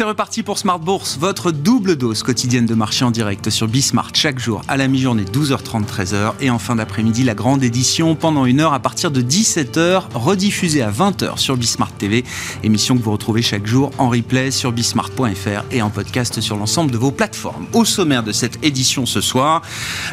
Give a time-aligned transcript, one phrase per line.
[0.00, 4.12] C'est reparti pour Smart Bourse, votre double dose quotidienne de marché en direct sur Bismart
[4.14, 8.46] chaque jour à la mi-journée 12h30 13h et en fin d'après-midi la grande édition pendant
[8.46, 12.24] une heure à partir de 17h rediffusée à 20h sur Bismart TV,
[12.62, 16.90] émission que vous retrouvez chaque jour en replay sur bismart.fr et en podcast sur l'ensemble
[16.90, 17.66] de vos plateformes.
[17.74, 19.60] Au sommaire de cette édition ce soir,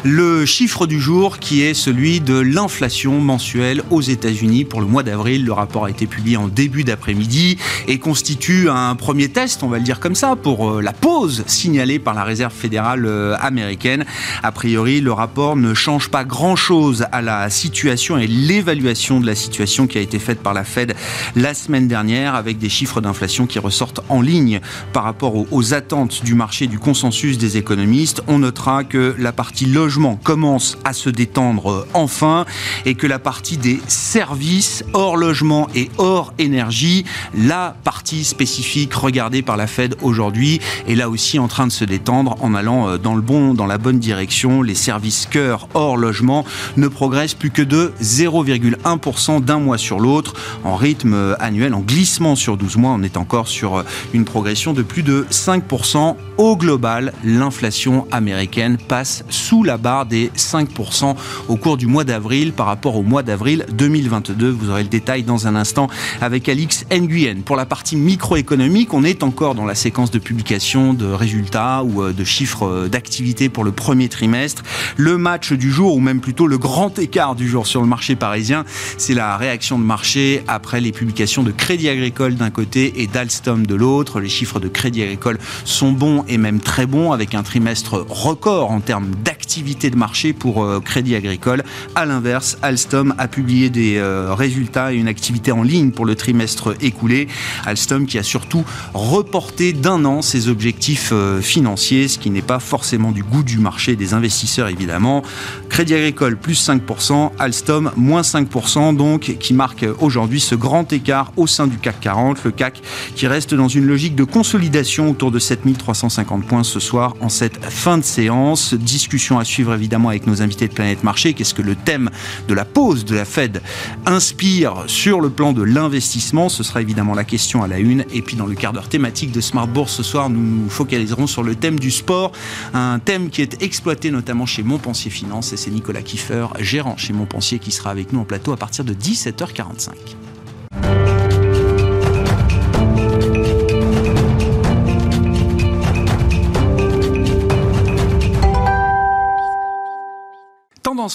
[0.04, 5.02] le chiffre du jour qui est celui de l'inflation mensuelle aux États-Unis pour le mois
[5.02, 5.46] d'avril.
[5.46, 9.77] Le rapport a été publié en début d'après-midi et constitue un premier test, on va
[9.78, 14.04] le dire comme ça, pour euh, la pause signalée par la Réserve fédérale euh, américaine.
[14.42, 19.34] A priori, le rapport ne change pas grand-chose à la situation et l'évaluation de la
[19.34, 20.94] situation qui a été faite par la Fed
[21.36, 24.60] la semaine dernière, avec des chiffres d'inflation qui ressortent en ligne
[24.92, 28.22] par rapport aux, attentes du marché, du consensus des économistes.
[28.26, 32.46] On notera que la partie logement commence à se détendre euh, enfin
[32.84, 37.04] et que la partie des services hors logement et hors énergie,
[37.36, 41.84] la partie spécifique regardée par la Fed aujourd'hui est là aussi en train de se
[41.84, 44.62] détendre en allant euh, dans le bon, dans la bonne direction.
[44.62, 46.44] Les services cœur hors logement
[46.76, 51.80] ne progressent plus que de 0,1% d'un mois sur l'autre en rythme euh, annuel, en
[51.80, 52.92] glissement sur 12 mois.
[52.92, 53.82] On est encore sur euh,
[54.14, 56.14] une progression de plus de 5%.
[56.38, 61.16] Au global, l'inflation américaine passe sous la barre des 5%
[61.48, 64.48] au cours du mois d'avril par rapport au mois d'avril 2022.
[64.48, 65.88] Vous aurez le détail dans un instant
[66.20, 67.42] avec Alix Nguyen.
[67.44, 72.02] Pour la partie microéconomique, on est encore dans la séquence de publication de résultats ou
[72.02, 74.62] euh, de chiffres euh, d'activité pour le premier trimestre.
[74.96, 78.16] Le match du jour, ou même plutôt le grand écart du jour sur le marché
[78.16, 78.64] parisien,
[78.96, 83.66] c'est la réaction de marché après les publications de Crédit Agricole d'un côté et d'Alstom
[83.66, 84.20] de l'autre.
[84.20, 88.70] Les chiffres de Crédit Agricole sont bons et même très bons, avec un trimestre record
[88.70, 91.64] en termes d'activité de marché pour euh, Crédit Agricole.
[91.94, 94.00] À l'inverse, Alstom a publié des
[94.30, 97.28] résultats et une activité en ligne pour le trimestre écoulé.
[97.64, 102.58] Alstom qui a surtout reporté d'un an ses objectifs euh, financiers, ce qui n'est pas
[102.58, 105.22] forcément du goût du marché des investisseurs évidemment.
[105.68, 111.46] Crédit Agricole plus 5%, Alstom moins 5%, donc qui marque aujourd'hui ce grand écart au
[111.46, 112.44] sein du CAC 40.
[112.44, 112.82] Le CAC
[113.14, 117.64] qui reste dans une logique de consolidation autour de 7350 points ce soir en cette
[117.64, 118.74] fin de séance.
[118.74, 121.32] Discussion à suivre évidemment avec nos invités de Planète Marché.
[121.32, 122.10] Qu'est-ce que le thème
[122.48, 123.62] de la pause de la Fed
[124.04, 126.48] inspire sur le plan de l'investissement?
[126.48, 128.04] Ce sera évidemment la question à la une.
[128.12, 131.26] Et puis dans le quart d'heure thématique de Smart Bourse ce soir, nous nous focaliserons
[131.26, 132.32] sur le thème du sport,
[132.74, 135.52] un thème qui est exploité notamment chez Montpensier Finance.
[135.52, 138.84] Et c'est Nicolas Kiffer, gérant chez Montpensier, qui sera avec nous en plateau à partir
[138.84, 141.17] de 17h45.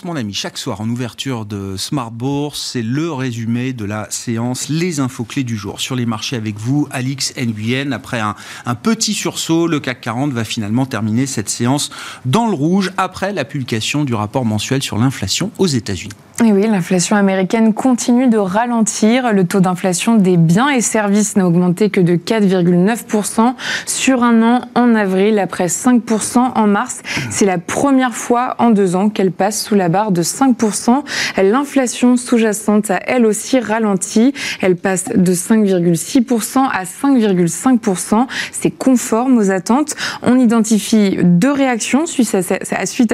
[0.02, 4.68] Mon ami, chaque soir en ouverture de Smart Bourse, c'est le résumé de la séance,
[4.68, 5.80] les infos clés du jour.
[5.80, 7.92] Sur les marchés avec vous, Alix Nguyen.
[7.92, 11.92] Après un, un petit sursaut, le CAC 40 va finalement terminer cette séance
[12.26, 16.16] dans le rouge après la publication du rapport mensuel sur l'inflation aux États-Unis.
[16.42, 19.34] Et oui, l'inflation américaine continue de ralentir.
[19.34, 23.54] Le taux d'inflation des biens et services n'a augmenté que de 4,9%
[23.86, 27.02] sur un an en avril, après 5% en mars.
[27.30, 31.04] C'est la première fois en deux ans qu'elle passe sous la barre de 5%.
[31.38, 34.34] L'inflation sous-jacente a elle aussi ralenti.
[34.60, 38.26] Elle passe de 5,6% à 5,5%.
[38.52, 39.96] C'est conforme aux attentes.
[40.24, 42.42] On identifie deux réactions suite à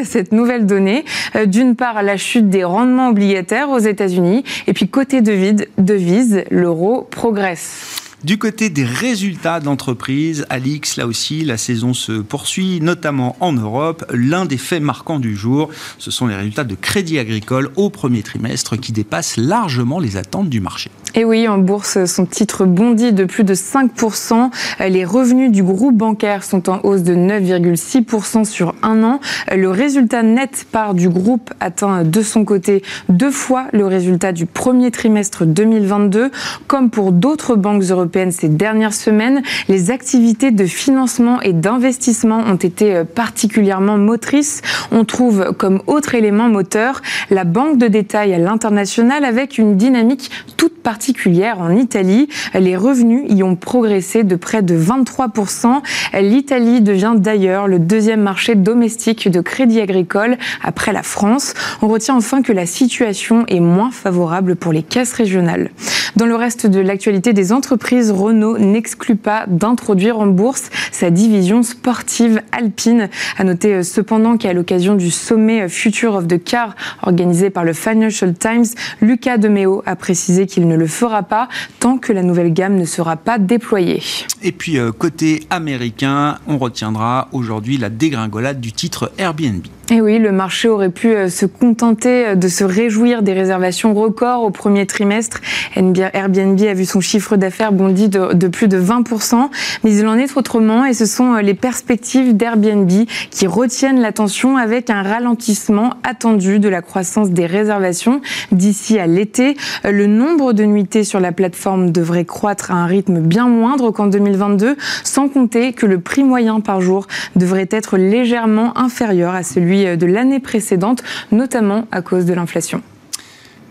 [0.05, 1.03] cette nouvelle donnée.
[1.35, 4.43] Euh, d'une part, la chute des rendements obligataire aux États-Unis.
[4.67, 8.05] Et puis côté devise, l'euro progresse.
[8.25, 14.03] Du côté des résultats d'entreprise, Alix, là aussi, la saison se poursuit, notamment en Europe.
[14.11, 18.21] L'un des faits marquants du jour, ce sont les résultats de Crédit Agricole au premier
[18.21, 20.91] trimestre qui dépassent largement les attentes du marché.
[21.15, 24.51] Et oui, en bourse, son titre bondit de plus de 5%.
[24.87, 29.19] Les revenus du groupe bancaire sont en hausse de 9,6% sur un an.
[29.51, 34.45] Le résultat net part du groupe atteint de son côté deux fois le résultat du
[34.45, 36.29] premier trimestre 2022.
[36.67, 42.55] Comme pour d'autres banques européennes ces dernières semaines, les activités de financement et d'investissement ont
[42.55, 44.61] été particulièrement motrices.
[44.91, 47.01] On trouve comme autre élément moteur
[47.31, 52.27] la banque de détail à l'international avec une dynamique toute particulière particulière en Italie.
[52.53, 55.81] Les revenus y ont progressé de près de 23%.
[56.19, 61.53] L'Italie devient d'ailleurs le deuxième marché domestique de crédit agricole après la France.
[61.81, 65.69] On retient enfin que la situation est moins favorable pour les caisses régionales.
[66.17, 71.63] Dans le reste de l'actualité des entreprises, Renault n'exclut pas d'introduire en bourse sa division
[71.63, 73.07] sportive alpine.
[73.37, 78.33] À noter cependant qu'à l'occasion du sommet Future of the Car organisé par le Financial
[78.33, 78.65] Times,
[79.01, 81.47] Lucas Demeo a précisé qu'il ne le fera pas
[81.79, 84.01] tant que la nouvelle gamme ne sera pas déployée.
[84.41, 89.65] Et puis euh, côté américain, on retiendra aujourd'hui la dégringolade du titre Airbnb.
[89.91, 93.95] Et oui, le marché aurait pu euh, se contenter euh, de se réjouir des réservations
[93.95, 95.41] records au premier trimestre.
[95.75, 99.49] Airbnb a vu son chiffre d'affaires bondi de, plus de 20%,
[99.83, 102.91] mais il en est autrement et ce sont les perspectives d'Airbnb
[103.31, 108.21] qui retiennent l'attention avec un ralentissement attendu de la croissance des réservations
[108.51, 109.57] d'ici à l'été.
[109.83, 114.07] Le nombre de nuitées sur la plateforme devrait croître à un rythme bien moindre qu'en
[114.07, 119.78] 2022, sans compter que le prix moyen par jour devrait être légèrement inférieur à celui
[119.85, 122.81] de l'année précédente, notamment à cause de l'inflation.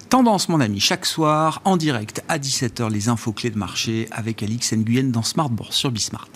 [0.08, 4.42] Tendance, mon ami, chaque soir, en direct à 17h, les infos clés de marché avec
[4.42, 6.28] Alix Nguyen dans Smart Bourse sur Bismart.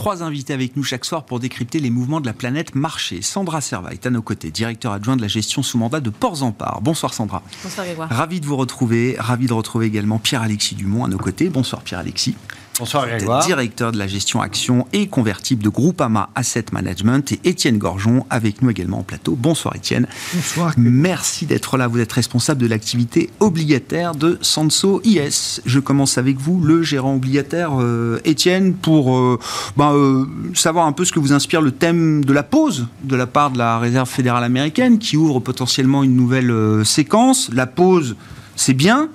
[0.00, 3.20] Trois invités avec nous chaque soir pour décrypter les mouvements de la planète marché.
[3.20, 6.42] Sandra Serva est à nos côtés, directeur adjoint de la gestion sous mandat de Ports
[6.42, 6.80] en Part.
[6.80, 7.42] Bonsoir Sandra.
[7.62, 8.08] Bonsoir Grégoire.
[8.08, 9.16] Ravi de vous retrouver.
[9.18, 11.50] Ravi de retrouver également Pierre-Alexis Dumont à nos côtés.
[11.50, 12.34] Bonsoir Pierre-Alexis.
[12.80, 13.44] Bonsoir Grégoire.
[13.44, 18.62] Directeur de la gestion action et convertible de Groupama Asset Management et Étienne Gorgeon avec
[18.62, 19.36] nous également en plateau.
[19.38, 20.06] Bonsoir Étienne.
[20.32, 20.72] Bonsoir.
[20.78, 21.88] Merci d'être là.
[21.88, 25.60] Vous êtes responsable de l'activité obligataire de Sanso IS.
[25.66, 29.38] Je commence avec vous, le gérant obligataire euh, Étienne, pour euh,
[29.76, 30.24] ben, euh,
[30.54, 33.50] savoir un peu ce que vous inspire le thème de la pause de la part
[33.50, 37.50] de la Réserve fédérale américaine qui ouvre potentiellement une nouvelle séquence.
[37.52, 38.16] La pause,
[38.56, 39.10] c'est bien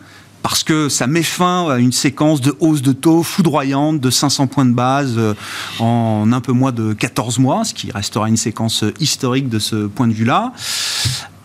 [0.46, 4.46] parce que ça met fin à une séquence de hausse de taux foudroyante de 500
[4.46, 5.34] points de base euh,
[5.80, 9.88] en un peu moins de 14 mois, ce qui restera une séquence historique de ce
[9.88, 10.54] point de vue-là.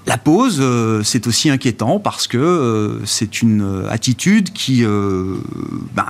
[0.04, 6.04] La pause, euh, c'est aussi inquiétant parce que euh, c'est une attitude qui ben,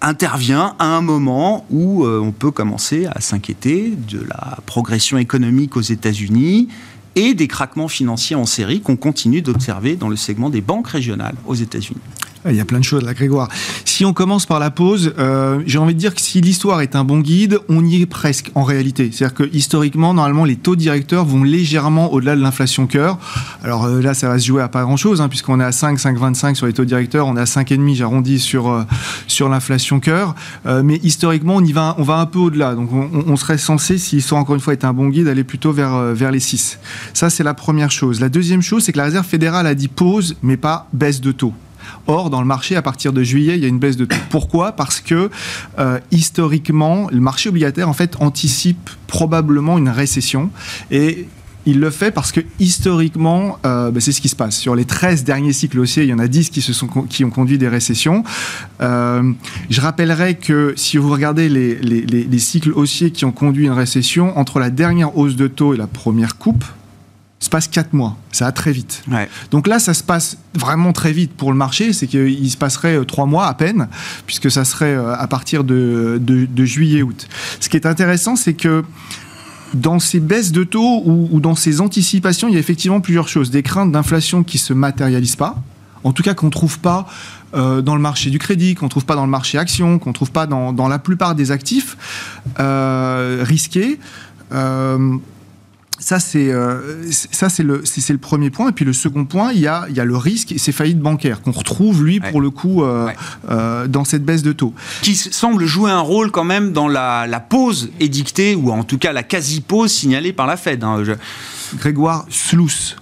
[0.00, 5.80] intervient à un moment où on peut commencer à s'inquiéter de la progression économique aux
[5.80, 6.68] États-Unis,
[7.14, 11.36] et des craquements financiers en série qu'on continue d'observer dans le segment des banques régionales
[11.46, 12.00] aux États-Unis.
[12.48, 13.48] Il y a plein de choses là, Grégoire.
[13.84, 16.96] Si on commence par la pause, euh, j'ai envie de dire que si l'histoire est
[16.96, 19.10] un bon guide, on y est presque en réalité.
[19.12, 23.18] C'est-à-dire que historiquement, normalement, les taux directeurs vont légèrement au-delà de l'inflation cœur.
[23.62, 25.98] Alors euh, là, ça va se jouer à pas grand-chose, hein, puisqu'on est à 5,
[25.98, 28.82] 5,25 sur les taux directeurs, on est à 5,5, j'arrondis sur, euh,
[29.28, 30.34] sur l'inflation cœur.
[30.82, 32.74] mais historiquement, on y va, on va un peu au-delà.
[32.74, 35.44] Donc on, on, serait censé, si l'histoire encore une fois est un bon guide, aller
[35.44, 36.78] plutôt vers, vers les 6.
[37.14, 38.20] Ça, c'est la première chose.
[38.20, 41.30] La deuxième chose, c'est que la Réserve fédérale a dit pause, mais pas baisse de
[41.30, 41.54] taux.
[42.06, 44.16] Or, dans le marché, à partir de juillet, il y a une baisse de taux.
[44.30, 44.72] Pourquoi?
[44.72, 45.30] Parce que
[45.78, 50.50] euh, historiquement, le marché obligataire en fait anticipe probablement une récession
[50.90, 51.26] et
[51.64, 54.56] il le fait parce que historiquement, euh, bah, c'est ce qui se passe.
[54.56, 57.24] Sur les 13 derniers cycles haussiers, il y en a 10 qui, se sont, qui
[57.24, 58.24] ont conduit des récessions.
[58.80, 59.32] Euh,
[59.70, 63.72] je rappellerai que si vous regardez les, les, les, cycles haussiers qui ont conduit une
[63.72, 66.64] récession, entre la dernière hausse de taux et la première coupe,
[67.42, 68.16] se passe 4 mois.
[68.30, 69.02] Ça va très vite.
[69.50, 71.92] Donc là, ça se passe vraiment très vite pour le marché.
[71.92, 73.88] C'est qu'il se passerait 3 euh, mois à peine,
[74.26, 77.26] puisque ça serait euh, à partir de, de, juillet-août.
[77.60, 78.84] Ce qui est intéressant, c'est que
[79.74, 83.50] dans ces baisses de taux ou, dans ces anticipations, il y a effectivement plusieurs choses.
[83.50, 85.56] Des craintes d'inflation qui ne se matérialisent pas,
[86.04, 87.06] en tout cas qu'on ne trouve pas
[87.54, 90.10] euh, dans le marché du crédit, qu'on ne trouve pas dans le marché action, qu'on
[90.10, 91.96] ne trouve pas dans, dans, la plupart des actifs
[92.58, 93.98] risqués.
[96.04, 97.00] Ça, c'est euh,
[97.60, 98.70] le, le premier point.
[98.70, 100.98] Et puis le second point, il y a, il y a le risque, c'est faillite
[100.98, 103.08] bancaire qu'on retrouve, lui, pour le coup, euh,
[103.48, 104.74] euh, dans cette baisse de taux.
[105.02, 108.98] Qui semble jouer un rôle quand même dans la, la pause édictée, ou en tout
[108.98, 110.82] cas la quasi-pause signalée par la Fed.
[110.82, 111.04] Hein.
[111.78, 112.96] Grégoire Sluss,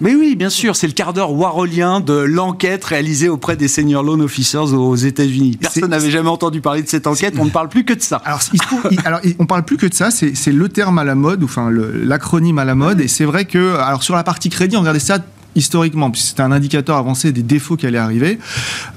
[0.00, 4.02] mais oui, bien sûr, c'est le quart d'heure warolien de l'enquête réalisée auprès des senior
[4.02, 5.58] loan officers aux États-Unis.
[5.60, 8.16] Personne n'avait jamais entendu parler de cette enquête, on ne parle plus que de ça.
[8.24, 8.40] Alors,
[8.90, 11.70] il alors on parle plus que de ça, c'est le terme à la mode, enfin
[11.70, 15.00] l'acronyme à la mode, et c'est vrai que, alors sur la partie crédit, on regardait
[15.00, 15.18] ça
[15.54, 18.38] historiquement, puisque c'était un indicateur avancé des défauts qui allaient arriver.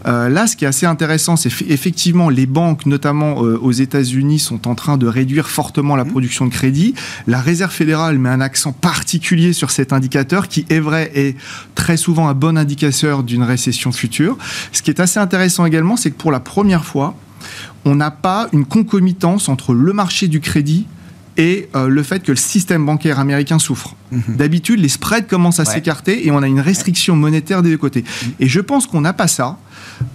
[0.06, 4.40] Euh, là, ce qui est assez intéressant, c'est effectivement les banques, notamment euh, aux États-Unis,
[4.40, 6.12] sont en train de réduire fortement la mmh.
[6.12, 6.94] production de crédit.
[7.28, 11.36] La Réserve fédérale met un accent particulier sur cet indicateur, qui est vrai est
[11.76, 14.38] très souvent un bon indicateur d'une récession future.
[14.72, 17.16] Ce qui est assez intéressant également, c'est que pour la première fois,
[17.86, 20.86] on n'a pas une concomitance entre le marché du crédit
[21.38, 23.96] et euh, le fait que le système bancaire américain souffre.
[24.12, 24.36] Mhm.
[24.36, 28.04] D'habitude, les spreads commencent à s'écarter et on a une restriction monétaire des deux côtés.
[28.04, 28.32] Mhm.
[28.40, 29.58] Et je pense qu'on n'a pas ça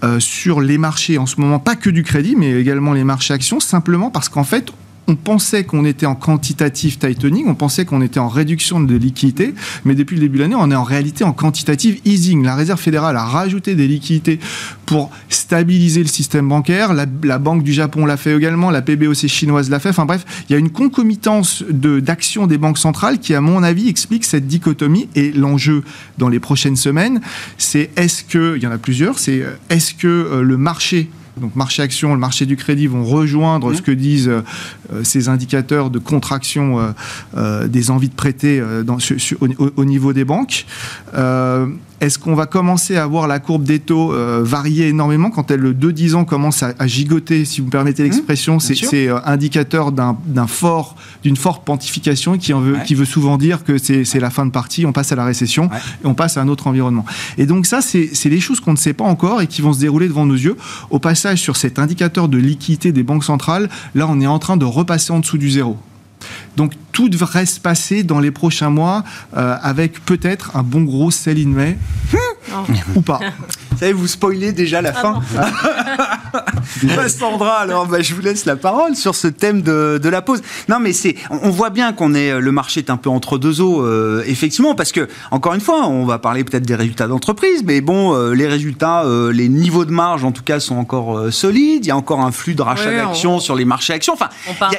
[0.04, 3.34] euh, sur les marchés en ce moment, pas que du crédit, mais également les marchés
[3.34, 4.70] actions, simplement parce qu'en fait,
[5.08, 9.54] on pensait qu'on était en quantitative tightening, on pensait qu'on était en réduction de liquidités,
[9.84, 12.42] mais depuis le début de l'année, on est en réalité en quantitative easing.
[12.42, 14.40] La Réserve fédérale a rajouté des liquidités
[14.84, 16.92] pour stabiliser le système bancaire.
[16.94, 19.90] La, Banque du Japon l'a fait également, la PBOC chinoise l'a fait.
[19.90, 23.88] Enfin bref, il y a une concomitance d'actions des banques centrales qui, à mon avis,
[23.88, 25.08] explique cette dichotomie.
[25.14, 25.84] Et l'enjeu
[26.18, 27.20] dans les prochaines semaines,
[27.58, 31.08] c'est est-ce que, il y en a plusieurs, c'est euh, est-ce que euh, le marché
[31.40, 34.42] donc marché action, le marché du crédit vont rejoindre ce que disent euh,
[35.02, 36.92] ces indicateurs de contraction euh,
[37.36, 38.98] euh, des envies de prêter dans,
[39.76, 40.66] au, niveau des banques.
[42.00, 44.12] Est-ce qu'on va commencer à voir la courbe des taux
[44.42, 48.06] varier énormément quand elle, le 2-10 ans commence à, gigoter, si vous me permettez mmh,
[48.06, 48.58] l'expression?
[48.60, 53.78] C'est indicateur d'un fort, d'une forte pontification qui, en veut, qui veut souvent dire que
[53.78, 55.70] c'est la fin de partie, on passe à la récession
[56.04, 57.04] et on passe à un autre environnement.
[57.38, 59.80] Et donc ça, c'est des choses qu'on ne sait pas encore et qui vont se
[59.80, 60.56] dérouler devant nos yeux.
[60.90, 64.56] Au passage, sur cet indicateur de liquidité des banques centrales, là, on est en train
[64.56, 65.76] de repasser en dessous du zéro.
[66.56, 69.04] Donc tout devrait se passer dans les prochains mois
[69.36, 71.76] euh, avec peut-être un bon gros sell in May
[72.94, 73.20] ou pas.
[73.70, 75.20] Vous savez, vous spoilez déjà la fin.
[75.34, 80.22] bah, Sandra, alors bah, je vous laisse la parole sur ce thème de, de la
[80.22, 80.40] pause.
[80.68, 83.60] Non, mais c'est, on voit bien qu'on est, le marché est un peu entre deux
[83.60, 87.62] eaux, euh, effectivement, parce que encore une fois, on va parler peut-être des résultats d'entreprise,
[87.64, 91.32] mais bon, euh, les résultats, euh, les niveaux de marge en tout cas sont encore
[91.32, 91.84] solides.
[91.84, 94.14] Il y a encore un flux de rachat d'actions sur les marchés actions.
[94.14, 94.30] Enfin,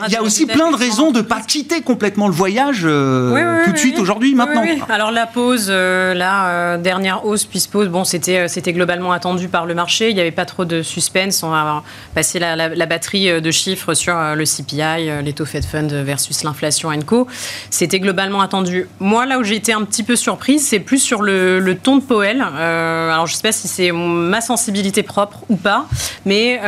[0.08, 3.78] il y a, aussi plein de raisons de pas quitter complètement le voyage tout de
[3.78, 4.64] suite aujourd'hui, maintenant.
[4.90, 9.66] Alors la pause, la dernière hausse puis pause, bon, c'était c'était global globalement attendu par
[9.66, 10.10] le marché.
[10.10, 11.44] Il n'y avait pas trop de suspense.
[11.44, 11.84] On va
[12.16, 15.92] passer la, batterie euh, de chiffres sur euh, le CPI, euh, les taux Fed Fund
[15.92, 17.28] versus l'inflation Co.
[17.70, 18.88] C'était globalement attendu.
[19.00, 22.02] Moi, là où j'ai été un petit peu surprise, c'est plus sur le, ton de
[22.02, 22.42] Powell.
[22.42, 25.86] alors, je ne sais pas si c'est ma sensibilité propre ou pas,
[26.26, 26.62] mais...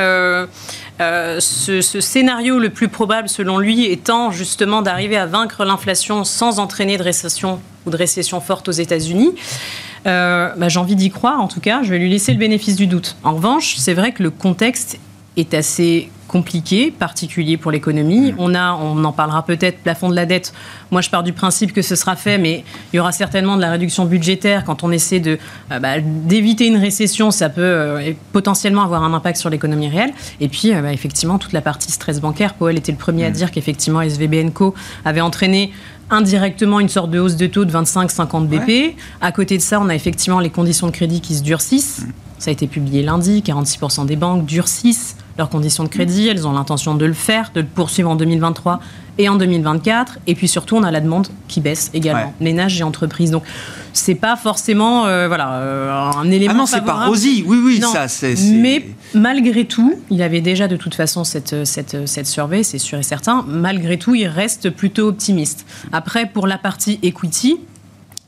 [0.99, 6.59] ce, ce, scénario le plus probable, selon lui, étant justement d'arriver à vaincre l'inflation sans
[6.59, 9.33] entraîner de récession ou de récession forte aux États-Unis.
[10.07, 12.75] Euh, bah, j'ai envie d'y croire, en tout cas, je vais lui laisser le bénéfice
[12.75, 13.15] du doute.
[13.23, 14.99] En revanche, c'est vrai que le contexte
[15.37, 18.31] est assez compliqué, particulier pour l'économie.
[18.31, 18.35] Mm.
[18.37, 20.53] On a, on en parlera peut-être, plafond de la dette.
[20.91, 22.63] Moi, je pars du principe que ce sera fait, mais
[22.93, 25.37] il y aura certainement de la réduction budgétaire quand on essaie de
[25.71, 27.31] euh, bah, d'éviter une récession.
[27.31, 30.13] Ça peut euh, potentiellement avoir un impact sur l'économie réelle.
[30.39, 32.53] Et puis, bah, effectivement, toute la partie stress bancaire.
[32.53, 33.33] Powell était le premier à mm.
[33.33, 35.71] dire qu'effectivement, SVBNco avait entraîné
[36.09, 38.95] indirectement une sorte de hausse de taux de 25-50 BP.
[39.21, 42.01] À côté de ça, on a effectivement les conditions de crédit qui se durcissent.
[42.01, 42.28] Mm.
[42.39, 46.51] Ça a été publié lundi, 46% des banques durcissent leurs conditions de crédit, elles ont
[46.51, 48.81] l'intention de le faire, de le poursuivre en 2023
[49.17, 50.19] et en 2024.
[50.27, 53.31] Et puis surtout, on a la demande qui baisse également, ménages et entreprises.
[53.31, 53.43] Donc,
[53.93, 56.53] c'est pas forcément euh, voilà, euh, un élément.
[56.55, 58.35] Ah non, c'est pas rosy, oui, oui, ça, c'est.
[58.51, 62.99] Mais malgré tout, il avait déjà de toute façon cette, cette, cette survey, c'est sûr
[62.99, 63.45] et certain.
[63.47, 65.65] Malgré tout, il reste plutôt optimiste.
[65.93, 67.59] Après, pour la partie equity,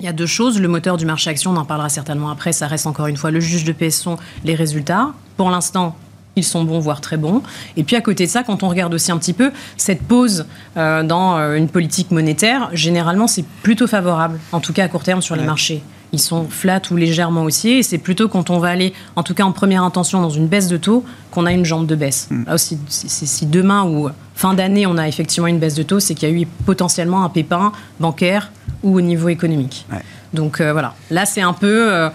[0.01, 0.59] il y a deux choses.
[0.59, 2.53] Le moteur du marché action, on en parlera certainement après.
[2.53, 5.13] Ça reste encore une fois le juge de paix sont les résultats.
[5.37, 5.95] Pour l'instant,
[6.35, 7.43] ils sont bons, voire très bons.
[7.77, 10.45] Et puis à côté de ça, quand on regarde aussi un petit peu, cette pause
[10.75, 15.03] euh, dans euh, une politique monétaire, généralement, c'est plutôt favorable, en tout cas à court
[15.03, 15.83] terme sur les marchés.
[16.13, 19.33] Ils sont flats ou légèrement haussiers, et c'est plutôt quand on va aller, en tout
[19.33, 22.27] cas en première intention, dans une baisse de taux, qu'on a une jambe de baisse.
[22.29, 22.43] Hmm.
[22.45, 26.15] Là aussi, si demain ou fin d'année, on a effectivement une baisse de taux, c'est
[26.15, 28.51] qu'il y a eu potentiellement un pépin bancaire
[28.83, 29.85] ou au niveau économique.
[30.33, 31.93] Donc euh, voilà, là c'est un peu...
[31.93, 32.09] Euh,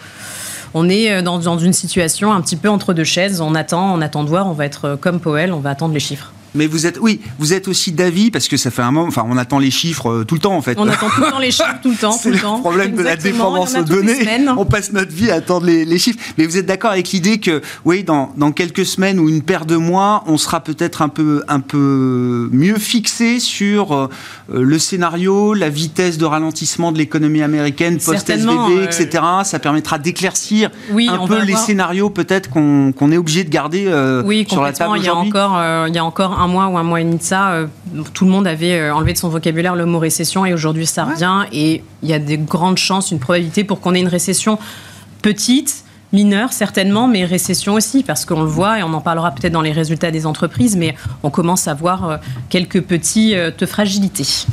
[0.75, 3.41] on est euh, dans, dans, une situation un petit peu entre deux chaises.
[3.41, 4.47] On attend, on attend de voir.
[4.49, 6.33] On va être comme Powell, on va attendre les chiffres.
[6.57, 9.09] Mais vous êtes, oui, vous êtes aussi d'avis parce que ça fait un moment.
[9.09, 10.77] Enfin, on attend les chiffres euh, tout le temps en fait.
[10.79, 12.61] On attend tout le temps les chiffres, tout le temps, tout le temps.
[12.61, 14.27] Problème de la dépendance aux données.
[14.57, 16.19] On passe notre vie à attendre les, chiffres.
[16.39, 19.67] Mais vous êtes d'accord avec l'idée que, oui, dans, dans, quelques semaines ou une paire
[19.67, 24.09] de mois, on sera peut-être un peu, un peu mieux fixé sur euh,
[24.53, 29.23] le scénario, la vitesse de ralentissement de l'économie américaine post-SVB, etc.
[29.45, 34.63] Ça permettra d'éclaircir un peu les scénarios peut-être qu'on est obligé de garder euh, sur
[34.63, 34.95] la table.
[34.99, 37.05] Il y a encore, il y a encore un un mois ou un mois et
[37.05, 37.67] demi de ça, euh,
[38.15, 41.05] tout le monde avait euh, enlevé de son vocabulaire le mot récession et aujourd'hui ça
[41.05, 44.59] revient et il y a des grandes chances, une probabilité pour qu'on ait une récession
[45.23, 49.53] petite, mineure certainement, mais récession aussi, parce qu'on le voit et on en parlera peut-être
[49.53, 52.17] dans les résultats des entreprises, mais on commence à voir euh,
[52.49, 54.47] quelques petites fragilités.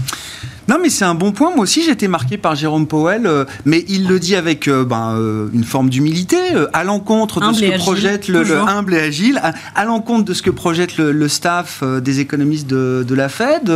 [0.69, 1.51] Non, mais c'est un bon point.
[1.53, 4.85] Moi aussi, j'ai été marqué par Jérôme Powell, euh, mais il le dit avec euh,
[4.85, 6.37] ben, euh, une forme d'humilité,
[6.71, 9.41] à l'encontre de Humble ce que agile, projette le, humble et agile,
[9.75, 13.71] à, l'encontre de ce que projette le, staff des économistes de, de la Fed.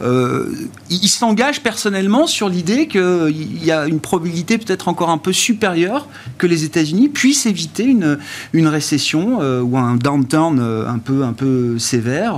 [0.00, 5.32] Il il s'engage personnellement sur l'idée qu'il y a une probabilité peut-être encore un peu
[5.32, 6.06] supérieure
[6.38, 8.18] que les États-Unis puissent éviter une,
[8.52, 12.36] une récession ou un downturn un peu, un peu sévère.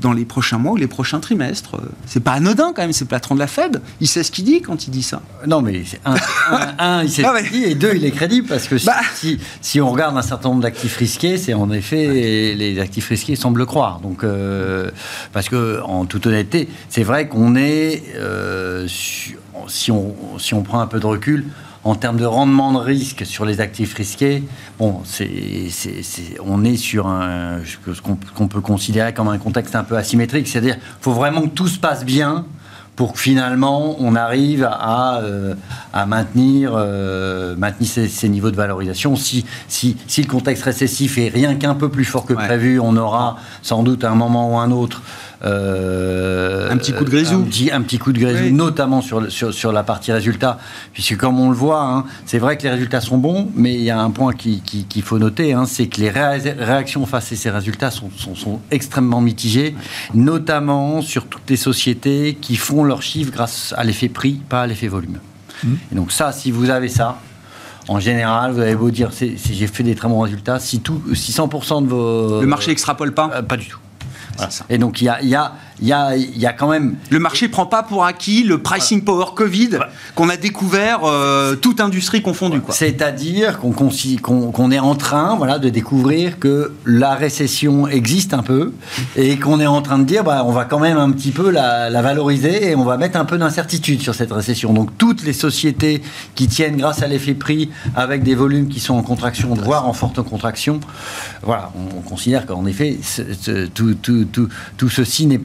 [0.00, 1.76] Dans les prochains mois ou les prochains trimestres.
[2.04, 3.80] C'est pas anodin quand même, c'est le patron de la Fed.
[4.00, 5.22] Il sait ce qu'il dit quand il dit ça.
[5.46, 6.14] Non, mais un,
[6.50, 7.48] un, un, il s'est Ah ouais.
[7.50, 9.00] dit, et deux, il est crédible parce que si, Bah.
[9.14, 13.36] si, si on regarde un certain nombre d'actifs risqués, c'est en effet les actifs risqués
[13.36, 14.00] semblent le croire.
[14.00, 14.90] Donc, euh,
[15.32, 20.80] parce que en toute honnêteté, c'est vrai qu'on est, euh, si on si on prend
[20.80, 21.46] un peu de recul.
[21.86, 24.42] En termes de rendement de risque sur les actifs risqués,
[24.76, 25.30] bon, c'est,
[26.44, 30.48] on est sur un, ce qu'on, peut considérer comme un contexte un peu asymétrique.
[30.48, 32.44] C'est-à-dire, qu'il faut vraiment que tout se passe bien
[32.96, 35.54] pour que finalement on arrive à, euh,
[35.92, 39.14] à maintenir, euh, maintenir ces, ces niveaux de valorisation.
[39.14, 42.46] Si, si, si le contexte récessif est rien qu'un peu plus fort que Ouais.
[42.46, 45.02] prévu, on aura sans doute à un moment ou un autre
[45.44, 47.36] euh, Un petit coup de grisou.
[47.36, 48.52] Un petit, un petit coup de grisou, Oui.
[48.52, 50.58] notamment sur, sur, sur la partie résultat.
[50.92, 53.82] Puisque comme on le voit, hein, c'est vrai que les résultats sont bons, mais il
[53.82, 57.04] y a un point qui- qui- qu'il faut noter, hein, c'est que les réa- réactions
[57.06, 59.74] face à ces résultats sont, sont- sont extrêmement mitigées,
[60.14, 64.66] notamment sur toutes les sociétés qui font leurs chiffres grâce à l'effet prix, pas à
[64.66, 65.18] l'effet volume.
[65.90, 67.18] Et donc ça, si vous avez ça,
[67.88, 71.32] en général, vous avez beau dire, j'ai fait des très bons résultats, si, tout, si
[71.32, 72.40] 100% de vos...
[72.40, 73.30] Le marché extrapole pas.
[73.34, 73.78] Euh, pas du tout.
[74.68, 77.66] Et donc il y, a, il y, a, y a quand même Le marché prend
[77.66, 79.70] pas pour acquis le pricing power Covid
[80.14, 82.60] qu'on a découvert euh, toute industrie confondue.
[82.72, 88.72] C'est-à-dire qu'on est en train voilà, de découvrir que la récession existe un peu
[89.16, 91.50] et qu'on est en train de dire bah, on va quand même un petit peu
[91.50, 94.72] la, la valoriser et on va mettre un peu d'incertitude sur cette récession.
[94.72, 96.02] Donc toutes les sociétés
[96.34, 99.92] qui tiennent grâce à l'effet prix avec des volumes qui sont en contraction, voire en
[99.92, 100.80] forte contraction,
[101.42, 105.40] voilà, on, on considère qu'en effet ce- ce- tout, tout, tout, tout ceci n'est-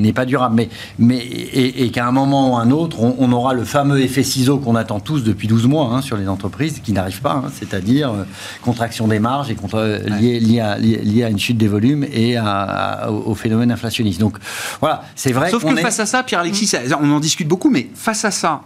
[0.00, 0.54] n'est pas durable.
[0.56, 4.00] Mais, mais, et, et qu'à un moment ou un autre, on, on aura le fameux
[4.00, 7.42] effet ciseau qu'on attend tous depuis 12 mois hein, sur les entreprises qui n'arrivent pas,
[7.46, 8.24] hein, c'est-à-dire euh,
[8.62, 13.34] contraction des marges et contre, liée à, une chute des volumes et à- à- au,
[13.34, 14.20] phénomène inflationniste.
[14.20, 14.36] Donc
[14.80, 17.48] voilà, c'est vrai Sauf qu'on que est- face à ça, Pierre-Alexis, ça- on en discute
[17.48, 18.62] beaucoup, mais face à ça,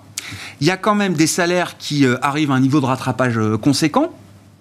[0.60, 3.36] il y a quand même des salaires qui euh, arrivent à un niveau de rattrapage
[3.38, 4.10] euh, conséquent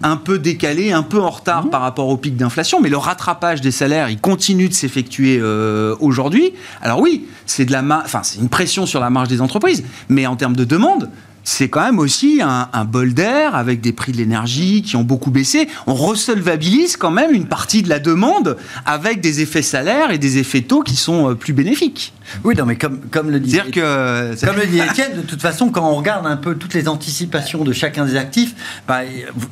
[0.01, 3.61] un peu décalé, un peu en retard par rapport au pic d'inflation, mais le rattrapage
[3.61, 6.53] des salaires, il continue de s'effectuer euh, aujourd'hui.
[6.81, 10.27] Alors oui, c'est de la, enfin c'est une pression sur la marge des entreprises, mais
[10.27, 11.09] en termes de demande.
[11.45, 15.03] C'est quand même aussi un, un bol d'air avec des prix de l'énergie qui ont
[15.03, 15.67] beaucoup baissé.
[15.87, 20.37] On resolvabilise quand même une partie de la demande avec des effets salaires et des
[20.37, 22.13] effets taux qui sont euh, plus bénéfiques.
[22.43, 25.69] Oui, non, mais comme, comme le disait que Comme le dit Étienne, de toute façon,
[25.69, 28.55] quand on regarde un peu toutes les anticipations de chacun des actifs,
[28.87, 28.99] bah,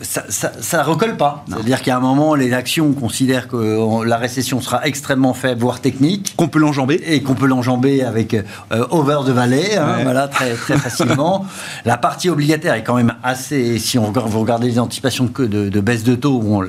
[0.01, 1.45] ça, ça, ça recolle pas.
[1.49, 5.81] C'est-à-dire qu'à un moment, les actions considèrent que euh, la récession sera extrêmement faible, voire
[5.81, 7.01] technique, qu'on peut l'enjamber.
[7.05, 8.43] et qu'on peut l'enjamber avec euh,
[8.89, 10.03] over the valley, hein, Ouais.
[10.03, 11.45] voilà, très, très facilement.
[11.85, 13.77] la partie obligataire est quand même assez.
[13.79, 16.63] Si on regarde, vous regardez les anticipations de, de, de baisse de taux, bon,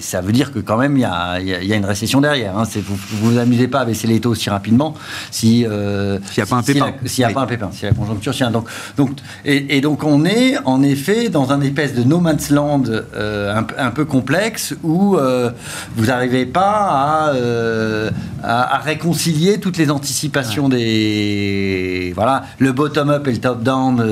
[0.00, 1.84] ça veut dire que quand même il y a, y a- il y a une
[1.84, 2.56] récession derrière.
[2.58, 2.64] Hein.
[2.76, 4.94] Vous vous vous amusez pas à baisser les taux aussi rapidement
[5.36, 6.92] si euh, S'il y a pas un pépin.
[7.04, 7.34] S'il n'y a Oui.
[7.34, 8.50] pas un pépin, si la conjoncture tient.
[8.50, 9.10] Donc, donc,
[9.44, 13.54] et, et donc on est en effet dans un espèce de no man's land euh,
[13.60, 15.50] un, un peu complexe où euh,
[15.96, 17.32] vous n'arrivez pas à,
[18.42, 24.02] à, à réconcilier toutes les anticipations des voilà le bottom up et le top down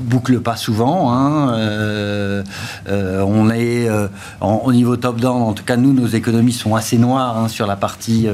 [0.00, 1.12] bouclent pas souvent.
[1.12, 2.42] hein.
[2.88, 3.88] On est
[4.40, 7.48] en- au niveau top down, en tout cas nous nos économies sont assez noires hein,
[7.48, 8.26] sur la partie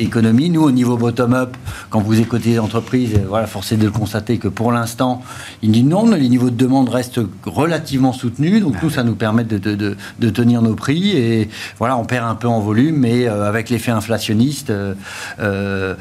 [0.00, 0.48] économie.
[0.50, 1.56] Nous au niveau bottom up,
[1.90, 5.22] quand vous écoutez les entreprises, euh, voilà, force est de le constater que pour l'instant,
[5.62, 8.62] il dit non, les niveaux de demande restent relativement soutenus.
[8.62, 11.10] Donc nous, ça nous permet de, tenir nos prix.
[11.10, 14.94] Et voilà, on perd un peu en volume, mais euh, avec l'effet inflationniste, euh,
[15.38, 15.94] euh,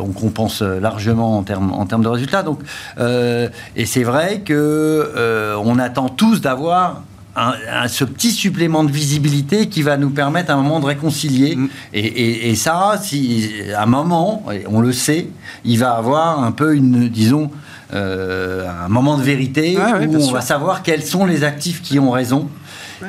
[0.00, 2.42] on compense largement en termes en termes de résultats.
[2.42, 2.60] Donc,
[2.98, 7.02] et c'est vrai que on attend tous d'avoir
[7.36, 10.86] un- un- ce petit supplément de visibilité qui va nous permettre à un moment de
[10.86, 11.56] réconcilier.
[11.56, 11.68] Mm.
[11.94, 15.28] Et, et- et ça, si, à un moment, on le sait,
[15.64, 17.50] il va avoir un peu une, disons,
[17.92, 20.32] euh, un moment de vérité Ouais, où on sûr.
[20.34, 22.48] va savoir quels sont les actifs qui ont raison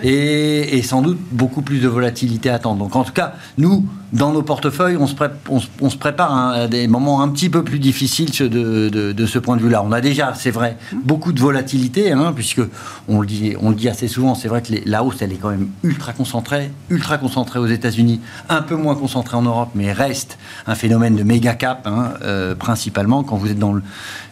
[0.04, 2.77] et, et sans doute beaucoup plus de volatilité à attendre.
[2.80, 5.95] Donc en tout cas, nous, dans nos portefeuilles, on se, pré- on se- on se
[5.97, 9.62] prépare à des moments un petit peu plus difficiles de, de- de ce point de
[9.62, 9.82] vue-là.
[9.86, 12.62] On a déjà, c'est vrai, beaucoup de volatilité, hein, puisque
[13.08, 14.36] on le dit, on le dit assez souvent.
[14.36, 17.67] C'est vrai que les- la hausse, elle est quand même ultra concentrée, ultra concentrée aux
[17.67, 22.13] États-Unis, un peu moins concentrée en Europe, mais reste un phénomène de méga cap, hein,
[22.23, 23.82] euh, principalement quand vous êtes dans le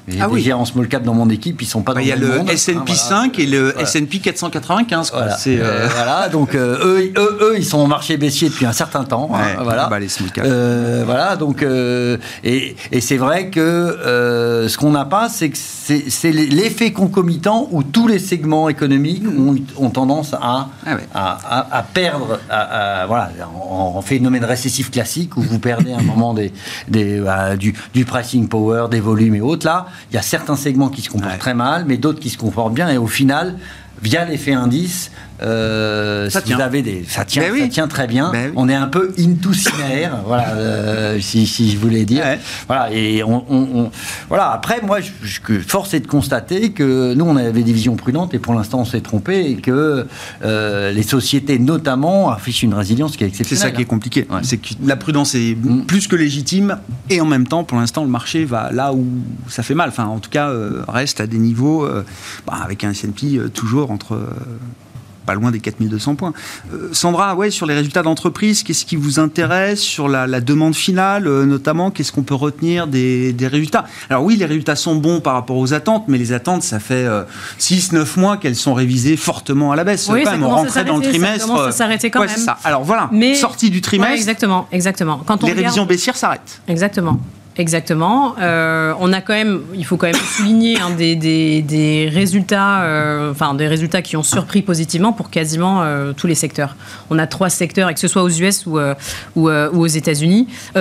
[0.10, 0.42] j'ai Ah des oui.
[0.42, 2.28] gérants small cap dans mon équipe, ils sont pas dans Bah, Il y a le
[2.28, 3.00] le monde, S&P hein, voilà.
[3.00, 3.82] 5 et le Voilà.
[3.82, 5.10] S&P 495.
[5.12, 5.20] quoi.
[5.20, 5.38] Voilà.
[5.38, 8.66] C'est, euh, Euh, voilà, donc euh, eux, eux, eux, ils sont au marché baissier depuis
[8.66, 9.30] un certain temps.
[9.34, 9.88] hein, voilà.
[9.88, 10.48] bah, les small caps.
[10.50, 15.50] Euh, voilà, donc euh, et, et c'est vrai que euh, ce qu'on n'a pas, c'est
[15.50, 21.08] que c'est l'effet concomitant où tous les segments économiques ont, ont tendance à, Ah ouais.
[21.14, 23.32] à, à- à perdre, à- à- voilà,
[23.70, 26.52] en, en phénomène récessif classique où vous perdez un moment des,
[26.88, 29.66] des, bah, du, du pricing power, des volumes et autres.
[29.66, 31.38] Là, il y a certains segments qui se comportent Ouais.
[31.38, 32.90] très mal, mais d'autres qui se comportent bien.
[32.90, 33.58] Et au final,
[34.02, 36.56] via l'effet indice, euh, Ça si tient.
[36.58, 37.62] vous avez des, ça tient, Ben oui.
[37.62, 38.32] ça tient très bien.
[38.32, 38.54] Ben oui.
[38.56, 42.24] On est un peu into cinéaire, voilà, euh, si, si je voulais dire.
[42.24, 42.40] Ouais.
[42.68, 43.92] Voilà, et on, on- on-
[44.28, 44.52] voilà.
[44.52, 47.96] Après, moi, je, je- que force est de constater que nous, on avait des visions
[47.96, 50.06] prudentes et pour l'instant, on s'est trompé et que
[50.44, 53.62] euh, les sociétés, notamment, affichent une résilience qui est C'est exceptionnelle.
[53.62, 54.28] ça qui est compliqué.
[54.30, 54.40] Ouais.
[54.44, 55.86] C'est que la prudence est Mm.
[55.86, 56.78] plus que légitime
[57.10, 59.06] et en même temps, pour l'instant, le marché va là où
[59.48, 59.90] ça fait mal.
[59.90, 62.04] Enfin, en tout cas, euh, reste à des niveaux euh,
[62.46, 64.28] bah, avec un S&P euh, toujours entre euh,
[65.26, 66.34] pas loin des 4200 points.
[66.74, 70.76] Euh, Sandra, ouais, sur les résultats d'entreprise, qu'est-ce qui vous intéresse sur la, la demande
[70.76, 73.86] finale, euh, notamment Qu'est-ce qu'on peut retenir des, des résultats?
[74.10, 77.06] Alors oui, les résultats sont bons par rapport aux attentes, mais les attentes, ça fait
[77.60, 80.08] 6-9 mois qu'elles sont révisées fortement à la baisse.
[80.12, 81.48] Oui, Quand ça même, on rentrait dans le s'arrêter, ça trimestre.
[81.48, 82.38] commence à s'arrêter quand ouais, même.
[82.38, 82.58] ça.
[82.64, 85.22] Alors voilà, Mais- sortie du Ouais, trimestre, exactement, exactement.
[85.26, 86.62] Quand on les regarde- révisions baissières s'arrêtent.
[86.68, 87.20] Exactement.
[87.60, 88.36] Exactement.
[88.40, 92.84] Euh, on a quand même, il faut quand même souligner hein, des, des- des résultats,
[92.84, 96.78] euh, enfin des résultats qui ont surpris positivement pour quasiment euh, tous les secteurs.
[97.10, 98.80] On a trois secteurs, et que ce soit aux US ou,
[99.36, 100.80] ou, ou aux États-Unis ou,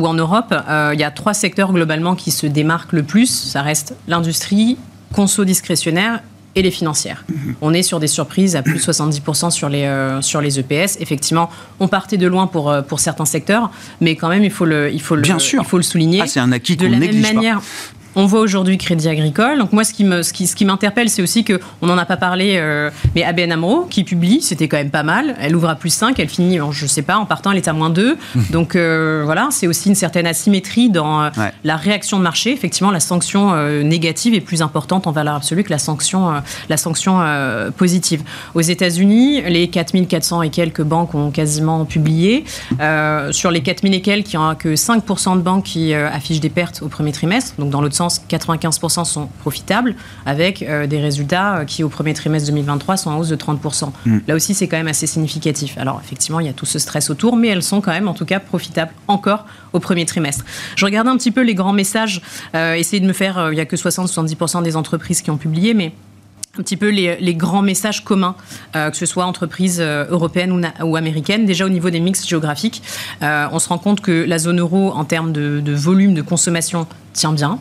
[0.00, 0.52] ou en Europe,
[0.92, 3.26] il y a trois secteurs globalement qui se démarquent le plus.
[3.30, 4.76] Ça reste l'industrie,
[5.14, 6.20] conso discrétionnaire
[6.54, 7.24] et les financières.
[7.28, 7.54] Mhm.
[7.60, 10.96] On est sur des surprises à plus de 70% sur les, euh, sur les EPS.
[11.00, 14.64] Effectivement, on partait de loin pour, euh, pour certains secteurs, mais quand même, il faut
[14.64, 15.62] le, il faut le, Bien sûr.
[15.62, 16.22] il faut le souligner.
[16.22, 17.62] Ah, c'est un acquis de la même pas.
[18.16, 19.58] On voit aujourd'hui Crédit Agricole.
[19.58, 21.98] Donc moi, ce qui me, ce qui, ce qui m'interpelle, c'est aussi que on n'en
[21.98, 25.36] a pas parlé, euh, mais ABN Amro qui publie, c'était quand même pas mal.
[25.40, 27.68] Elle ouvre à plus 5, elle finit, en, je sais pas, en partant, elle est
[27.68, 28.16] à moins 2.
[28.50, 31.52] Donc euh, voilà, c'est aussi une certaine asymétrie dans euh, Ouais.
[31.64, 32.52] la réaction de marché.
[32.52, 37.20] Effectivement, la sanction négative est plus importante en valeur absolue que la sanction, la sanction
[37.76, 38.22] positive.
[38.54, 42.44] Aux États-Unis, les 4400 et quelques banques ont quasiment publié.
[43.30, 46.50] Sur les 4000 et quelques, il n'y a que 5% de banques qui affichent des
[46.50, 47.54] pertes au premier trimestre.
[47.58, 52.14] Donc dans l'autre sens, 95% sont profitables, avec euh, des résultats euh, qui au premier
[52.14, 53.90] trimestre 2023 sont en hausse de 30%.
[54.06, 54.18] Mm.
[54.26, 55.76] Là aussi, c'est quand même assez significatif.
[55.78, 58.14] Alors effectivement, il y a tout ce stress autour, mais elles sont quand même en
[58.14, 60.44] tout cas profitables encore au premier trimestre.
[60.76, 62.22] Je regardais un petit peu les grands messages,
[62.54, 65.36] euh, essayer de me faire, euh, il n'y a que 60-70% des entreprises qui ont
[65.36, 65.92] publié, mais
[66.58, 68.34] un petit peu les, les grands messages communs,
[68.74, 71.46] euh, que ce soit entreprises euh, européennes ou, américaines.
[71.46, 72.82] Déjà au niveau des mix géographiques,
[73.22, 76.22] euh, on se rend compte que la zone euro, en termes de, de volume de
[76.22, 77.58] consommation, tient bien.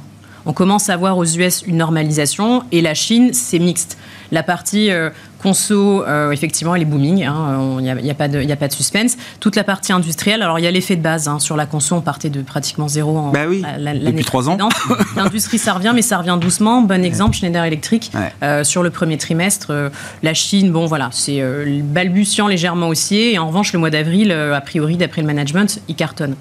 [0.50, 4.00] On commence à voir aux US une normalisation et la Chine, c'est mixte.
[4.32, 5.10] La partie euh,
[5.42, 7.24] conso, euh, effectivement, elle est booming.
[7.26, 9.18] hein, Il n'y a, y a pas de- il y a pas de suspense.
[9.40, 11.28] Toute la partie industrielle, alors il y a l'effet de base.
[11.28, 14.24] hein, sur la conso, on partait de pratiquement zéro en, Bah oui, la- la- depuis
[14.26, 14.58] trois ans.
[15.16, 16.82] L'industrie, ça revient, mais ça revient doucement.
[16.82, 18.12] Bon exemple, Schneider Electric.
[18.14, 18.32] Ouais.
[18.44, 19.90] Euh, sur le premier trimestre,
[20.24, 21.42] la Chine, bon voilà, c'est
[21.84, 23.34] balbutiant légèrement haussier.
[23.34, 26.36] Et en revanche, le mois d'avril, a priori, d'après le management, il cartonne.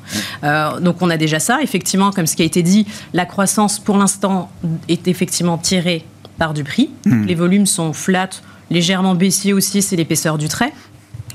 [0.80, 1.58] Donc on a déjà ça.
[1.62, 4.50] Effectivement, comme ce qui a été dit, la croissance pour l'instant
[4.88, 6.04] est effectivement tirée
[6.38, 6.90] par du prix.
[7.04, 8.30] Les volumes sont flat,
[8.70, 10.72] légèrement baissiers aussi, c'est l'épaisseur du trait.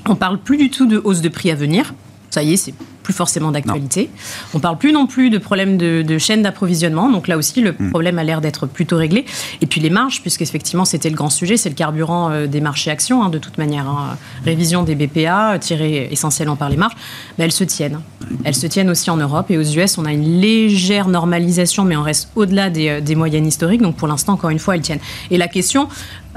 [0.06, 1.94] On parle plus du tout de hausse de prix à venir.
[2.34, 4.10] Ça y est, c'est plus forcément d'actualité.
[4.54, 7.08] On parle plus non plus de problème de, de chaîne d'approvisionnement.
[7.08, 9.24] Donc là aussi, le problème a l'air d'être plutôt réglé.
[9.60, 12.90] Et puis les marges, puisqu'effectivement, c'était le grand sujet, c'est le carburant euh, des marchés
[12.90, 13.86] actions, hein, de toute manière.
[13.88, 14.16] hein.
[14.44, 16.94] Révision des BPA, tirée essentiellement par les marges,
[17.38, 18.00] mais elles se tiennent.
[18.42, 19.48] Elles se tiennent aussi en Europe.
[19.50, 23.14] Et aux US, on a une légère normalisation, mais on reste au-delà des, euh, des
[23.14, 23.82] moyennes historiques.
[23.82, 25.04] Donc pour l'instant, encore une fois, elles tiennent.
[25.30, 25.88] Et la question,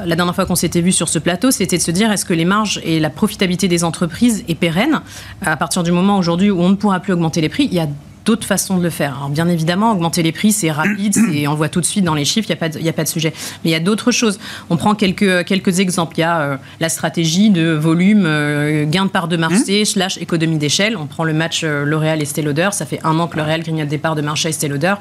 [0.06, 2.34] la dernière fois qu'on s'était vu sur ce plateau, c'était de se dire est-ce que
[2.34, 5.02] les marges et la profitabilité des entreprises est pérenne
[5.42, 7.80] à partir du moment aujourd'hui où on ne pourra plus augmenter les prix Il y
[7.80, 7.88] a
[8.26, 9.16] d'autres façons de le faire.
[9.16, 12.04] Alors bien évidemment, augmenter les prix, c'est rapide, c'est- on le voit tout de suite
[12.04, 13.32] dans les chiffres, il n'y a, pas de- y a pas de sujet.
[13.64, 14.38] Mais il y a d'autres choses.
[14.70, 16.18] On prend quelques, quelques exemples.
[16.18, 20.18] Il y a euh, la stratégie de volume, euh, gain de part de marché, slash
[20.18, 20.98] économie d'échelle.
[20.98, 22.70] On prend le match euh, L'Oréal et Estée Lauder.
[22.74, 24.96] Ça fait un an que L'Oréal grignote des parts de marché à Estée Lauder.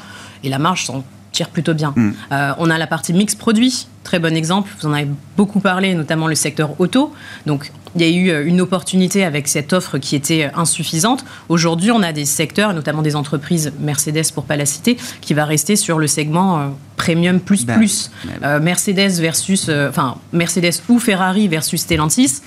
[0.45, 1.03] Et la marge s'en
[1.37, 1.93] tire plutôt bien.
[1.97, 2.13] Mm.
[2.59, 4.71] on a la partie mix produit, très bon exemple.
[4.81, 7.13] Vous en avez beaucoup parlé, notamment le secteur auto.
[7.47, 11.25] Donc, il y a eu une opportunité avec cette offre qui était insuffisante.
[11.49, 15.45] Aujourd'hui, on a des secteurs, notamment des entreprises, Mercedes pour pas la citer, qui va
[15.45, 18.11] rester sur le segment premium plus ben plus.
[18.41, 22.43] Ben Mercedes versus, enfin Mercedes ou Ferrari versus Stellantis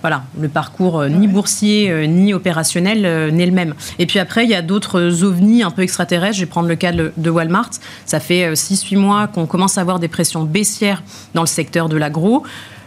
[0.00, 3.74] voilà, le parcours euh, ni boursier euh, ni opérationnel euh, n'est le même.
[3.98, 6.36] Et puis après, il y a d'autres ovnis un peu extraterrestres.
[6.36, 7.70] Je vais prendre le cas de, Walmart.
[8.06, 11.02] Ça fait 6-8 mois qu'on commence à avoir des pressions baissières
[11.34, 12.44] dans le secteur de l'agro.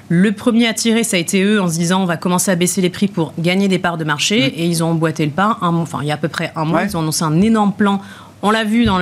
[0.10, 2.56] Le premier à tirer, ça a été eux en se disant on va commencer à
[2.56, 4.50] baisser les prix pour gagner des parts de marché.
[4.50, 4.60] Mmh.
[4.60, 5.58] Et ils ont emboîté le pas.
[5.62, 8.02] enfin, il y a à peu près un mois, ils ont annoncé un énorme plan
[8.44, 9.00] on l'a vu dans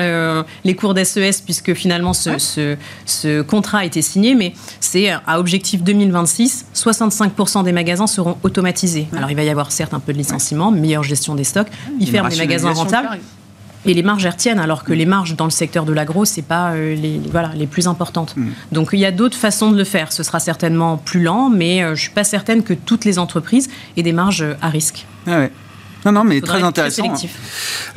[0.63, 6.67] les cours d'SES, puisque finalement ce, contrat a été signé, mais c'est à objectif 2026,
[6.73, 9.07] 65% des magasins seront automatisés.
[9.17, 11.67] Alors il va y avoir certes un peu de licenciement, meilleure gestion des stocks,
[11.99, 13.19] ils ferment les magasins rentables.
[13.83, 16.73] Et les marges retiennent, alors que les marges dans le secteur de l'agro, c'est pas
[16.73, 18.37] euh, les, voilà, les plus importantes.
[18.37, 18.49] Mm.
[18.71, 20.11] Donc il y a d'autres façons de le faire.
[20.13, 23.69] Ce sera certainement plus lent, mais euh, je suis pas certaine que toutes les entreprises
[23.97, 25.07] aient des marges à risque.
[25.25, 25.47] Ah
[26.05, 27.13] non, non, mais très intéressant.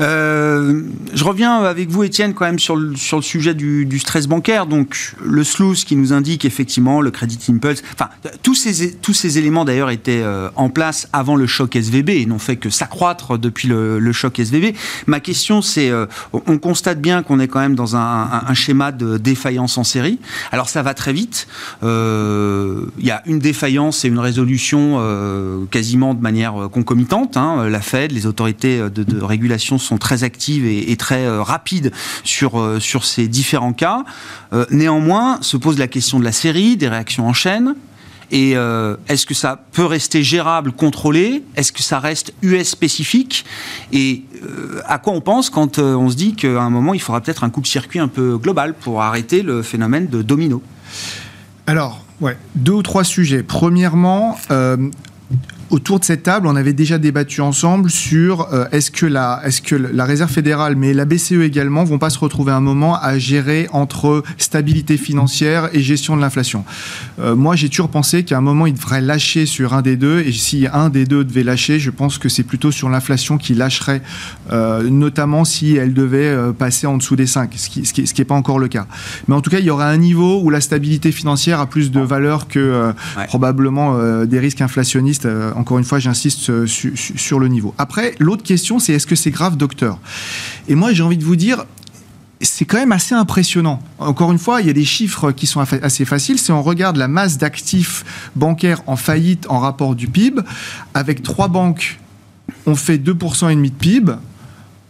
[0.00, 0.82] Euh,
[1.14, 4.26] je reviens avec vous, Étienne, quand même sur le, sur le sujet du, du stress
[4.26, 4.66] bancaire.
[4.66, 7.82] Donc, le SLOOS qui nous indique effectivement le Credit Impulse.
[7.94, 8.10] Enfin,
[8.42, 12.26] tous ces, tous ces éléments d'ailleurs étaient euh, en place avant le choc SVB et
[12.26, 14.76] n'ont fait que s'accroître depuis le, le, choc SVB.
[15.06, 18.92] Ma question, c'est euh, on constate bien qu'on est quand même dans un, un, schéma
[18.92, 20.18] de défaillance en série.
[20.52, 21.46] Alors, ça va très vite.
[21.82, 27.36] Il y a une défaillance et une résolution quasiment de manière concomitante.
[27.36, 31.92] Hein, la les autorités de, régulation sont très actives et, très euh, rapides
[32.24, 34.04] sur, euh, sur ces différents cas.
[34.52, 37.74] Euh, néanmoins, se pose la question de la série, des réactions en chaîne.
[38.30, 38.52] Et
[39.08, 41.44] est-ce que ça peut rester gérable, contrôlé?
[41.54, 43.44] Est-ce que ça reste US spécifique?
[43.92, 44.24] Et
[44.86, 47.50] à quoi on pense quand on se dit qu'à un moment, il faudra peut-être un
[47.50, 50.62] coup de circuit un peu global pour arrêter le phénomène de domino?
[51.68, 53.44] Alors, ouais, deux ou trois sujets.
[53.44, 54.36] Premièrement,
[55.74, 59.60] autour de cette table, on avait déjà débattu ensemble sur euh, est-ce que, la, est
[59.60, 63.18] que la Réserve fédérale, mais la BCE également, vont pas se retrouver un moment à
[63.18, 66.64] gérer entre stabilité financière et gestion de l'inflation.
[67.18, 70.20] Euh, moi, j'ai toujours pensé qu'à un moment, il devrait lâcher sur un des deux,
[70.20, 73.54] et si un des deux devait lâcher, je pense que c'est plutôt sur l'inflation qui
[73.54, 74.00] lâcherait,
[74.52, 78.06] euh, notamment si elle devait passer en dessous des 5, ce qui n'est ce qui,
[78.06, 78.86] ce qui pas encore le cas.
[79.26, 81.90] Mais en tout cas, il y aurait un niveau où la stabilité financière a plus
[81.90, 82.92] de valeur que
[83.26, 85.26] probablement des risques inflationnistes
[85.64, 87.74] encore une fois, j'insiste euh, sur le niveau.
[87.78, 89.98] Après, l'autre question, c'est est-ce que c'est grave, docteur?
[90.68, 91.64] Et moi, j'ai envie de vous dire,
[92.42, 93.82] c'est quand même assez impressionnant.
[93.98, 96.38] Encore une fois, il y a des chiffres qui sont assez faciles.
[96.38, 98.04] Si on regarde la masse d'actifs
[98.36, 100.42] bancaires en faillite en rapport du PIB,
[100.92, 101.98] avec trois banques,
[102.66, 104.12] on fait 2,5% de PIB.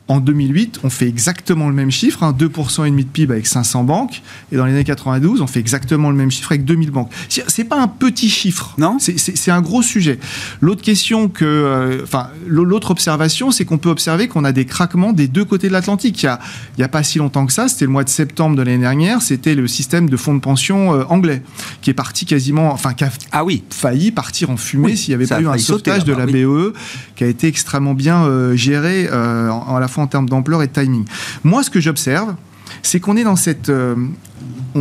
[0.07, 3.47] En 2008, on fait exactement le même chiffre, hein, 2% et demi de PIB avec
[3.47, 4.21] 500 banques,
[4.53, 7.11] et dans les années 92, on fait exactement le même chiffre avec 2000 banques.
[7.29, 10.19] C'est pas un petit chiffre, non C'est un gros sujet.
[10.61, 15.14] L'autre question que, euh, enfin, l'autre observation, c'est qu'on peut observer qu'on a des craquements
[15.14, 16.23] des deux côtés de l'Atlantique.
[16.23, 16.38] Il,
[16.77, 18.77] il y a, pas si longtemps que ça, c'était le mois de septembre de l'année
[18.77, 21.43] dernière, c'était le système de fonds de pension euh, anglais
[21.81, 23.64] qui est parti quasiment, enfin, qui a ah oui.
[23.71, 26.75] failli partir en fumée s'il n'y avait pas eu un sauvetage de la BE
[27.17, 31.04] qui a été extrêmement bien euh, géré en, la en termes d'ampleur et de timing.
[31.42, 32.35] Moi, ce que j'observe,
[32.83, 33.94] c'est qu'on est dans cette euh,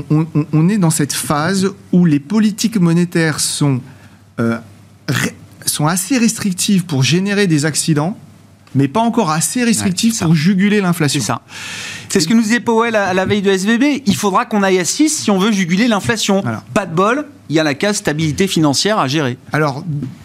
[0.10, 3.82] on, est dans cette phase où les politiques monétaires sont
[4.40, 4.58] euh,
[5.66, 8.18] sont assez restrictives pour générer des accidents,
[8.76, 11.22] mais pas encore assez restrictives pour juguler l'inflation.
[11.22, 11.42] C'est ça.
[12.10, 14.04] C'est ce que nous disait Powell à la veille de SVB.
[14.06, 16.44] Il faudra qu'on aille à 6 si on veut juguler l'inflation.
[16.74, 19.38] Pas de bol, il y a la case stabilité financière à gérer.
[19.52, 19.84] Alors,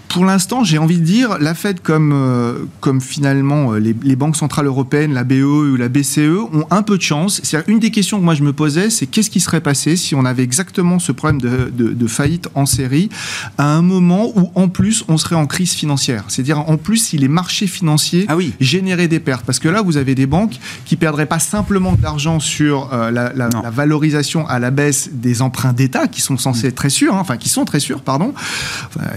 [0.08, 4.36] pour l'instant, j'ai envie de dire, la Fed, comme, euh, comme finalement euh, les, banques
[4.36, 6.18] centrales européennes, la BE ou la BCE,
[6.52, 7.40] ont un peu de chance.
[7.44, 10.14] C'est une des questions que moi je me posais, c'est qu'est-ce qui serait passé si
[10.14, 13.10] on avait exactement ce problème de, de, faillite en série
[13.58, 16.24] à un moment où en plus on serait en crise financière?
[16.28, 18.54] C'est-à-dire en plus si les marchés financiers ah oui.
[18.60, 19.44] généraient des pertes.
[19.44, 23.10] Parce que là, vous avez des banques qui perdraient pas simplement de l'argent sur euh,
[23.10, 27.14] la, la, valorisation à la baisse des emprunts d'État qui sont censés être très sûrs,
[27.14, 28.32] hein, enfin qui sont très sûrs, pardon.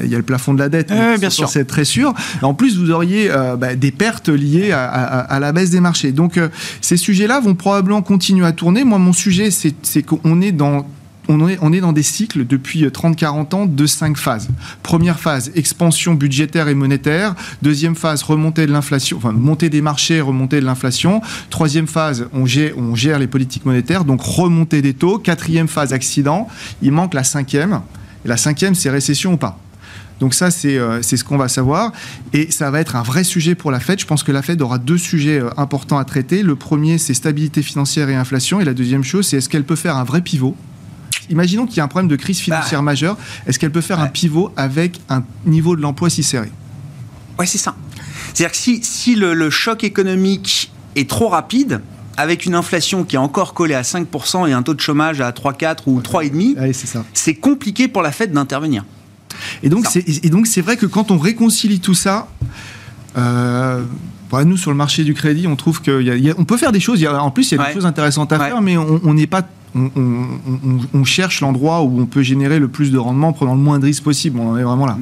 [0.04, 2.13] Il y a le plafond de la dette bien sûr, c'est très sûr.
[2.41, 6.12] En plus, vous auriez euh, bah, des pertes liées à, la baisse des marchés.
[6.12, 6.50] Donc, euh,
[6.82, 8.84] ces sujets-là vont probablement continuer à tourner.
[8.84, 10.86] Moi, mon sujet, c'est qu'on est dans
[11.28, 14.50] on est, on est, dans des cycles depuis 30-40 ans de cinq phases.
[14.84, 17.36] Première phase, expansion budgétaire et monétaire.
[17.62, 21.22] Deuxième phase, remontée de l'inflation, enfin montée des marchés, remontée de l'inflation.
[21.50, 25.20] Troisième phase, on gère, on gère les politiques monétaires, donc remontée des taux.
[25.20, 26.48] Quatrième phase, accident.
[26.82, 27.82] Il manque la cinquième.
[28.26, 29.58] Et la cinquième, c'est récession ou pas?
[30.21, 31.91] Donc ça, c'est c'est ce qu'on va savoir.
[32.31, 33.99] Et ça va être un vrai sujet pour la Fed.
[33.99, 36.43] Je pense que la Fed aura deux sujets importants à traiter.
[36.43, 38.62] Le premier, c'est stabilité financière et inflation.
[38.62, 40.55] Et la deuxième chose, c'est est-ce qu'elle peut faire un vrai pivot?
[41.29, 42.86] Imaginons qu'il y a un problème de crise financière bah.
[42.86, 43.17] majeure.
[43.47, 46.51] Est-ce qu'elle peut faire un pivot avec un niveau de l'emploi si serré?
[47.39, 47.75] Ouais, c'est ça.
[48.34, 51.81] C'est-à-dire que si, si le, choc économique est trop rapide,
[52.17, 55.31] avec une inflation qui est encore collée à 5% et un taux de chômage à
[55.31, 58.86] 3, 4 ou 3,5, c'est compliqué pour la Fed d'intervenir.
[59.63, 62.28] Et donc, c'est, et donc c'est vrai que quand on réconcilie tout ça,
[63.17, 63.84] euh,
[64.46, 67.06] nous sur le marché du crédit, on trouve qu'on peut faire des choses.
[67.06, 71.04] en plus, il y a des choses intéressantes à faire, mais on n'est pas on,
[71.04, 73.86] cherche l'endroit où on peut générer le plus de rendement en prenant le moins de
[73.86, 74.39] risques possible.
[74.39, 74.98] On en est vraiment là.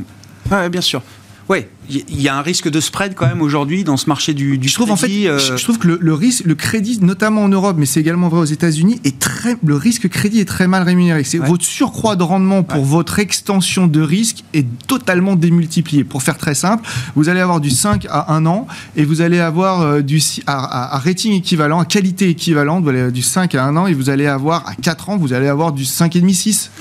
[0.52, 1.02] Oui, bien sûr.
[1.50, 4.60] Oui, il y a un risque de spread quand même aujourd'hui dans ce marché du,
[4.60, 7.48] du je trouve, En fait, euh, je trouve que le, risque, le crédit, notamment en
[7.48, 10.84] Europe, mais c'est également vrai aux États-Unis, est très, le risque crédit est très mal
[10.84, 11.24] rémunéré.
[11.24, 16.04] C'est votre surcroît de rendement pour votre extension de risque est totalement démultiplié.
[16.04, 19.40] Pour faire très simple, vous allez avoir du 5 à 1 an et vous allez
[19.40, 23.76] avoir euh, du à, rating équivalent, à qualité équivalente, vous allez du 5 à 1
[23.76, 26.72] an et vous allez avoir à 4 ans, vous allez avoir du 5,5 6.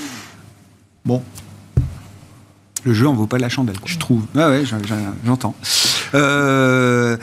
[1.05, 1.23] Bon,
[2.83, 4.23] le jeu en vaut pas la chandelle, je trouve.
[4.35, 4.63] Ah ouais,
[5.25, 5.55] j'entends.
[6.15, 7.17] Euh,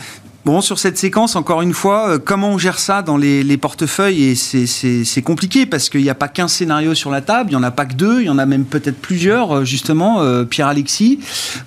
[0.47, 4.23] Bon, sur cette séquence, encore une fois, euh, comment on gère ça dans les, portefeuilles
[4.23, 7.61] Et c'est compliqué parce qu'il n'y a pas qu'un scénario sur la table, il n'y
[7.61, 10.21] en a pas que deux, il y en a même peut-être plusieurs, euh, justement.
[10.21, 11.19] Euh, Pierre-Alexis,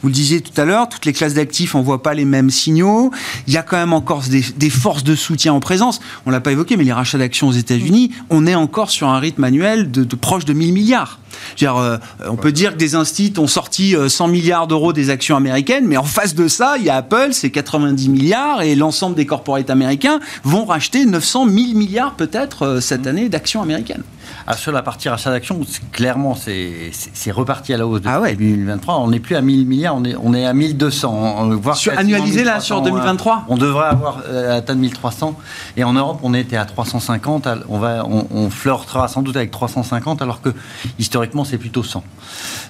[0.01, 3.11] vous le disiez tout à l'heure, toutes les classes d'actifs n'envoient pas les mêmes signaux.
[3.47, 5.99] Il y a quand même encore des, forces de soutien en présence.
[6.25, 9.19] On l'a pas évoqué, mais les rachats d'actions aux États-Unis, on est encore sur un
[9.19, 11.19] rythme annuel de, proche de 1000 milliards.
[11.67, 15.97] On peut dire que des instituts ont sorti 100 milliards d'euros des actions américaines, mais
[15.97, 19.69] en face de ça, il y a Apple, c'est 90 milliards, et l'ensemble des corporates
[19.69, 24.03] américains vont racheter 900 000 milliards peut-être euh, cette année d'actions américaines.
[24.47, 25.59] Ah, sur la partie rachat d'actions,
[25.91, 28.97] clairement, c'est reparti à la hausse depuis ah 2023.
[28.99, 31.49] On n'est plus à 1000 milliards, on est, on est à 1200.
[31.61, 35.35] Voire sur, annualisé là sur 2023 On devrait avoir euh, atteint 1300.
[35.77, 37.47] Et en Europe, on était à 350.
[37.69, 40.49] On, va, on, flirtera sans doute avec 350, alors que
[40.97, 42.03] historiquement, c'est plutôt 100.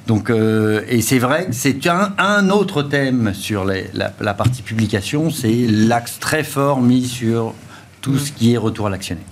[0.07, 3.75] Donc, euh, et c'est vrai que c'est un, un, autre thème sur la,
[4.19, 7.53] la, partie publication, c'est l'axe très fort mis sur
[8.01, 9.25] tout ce qui est retour à l'actionnaire.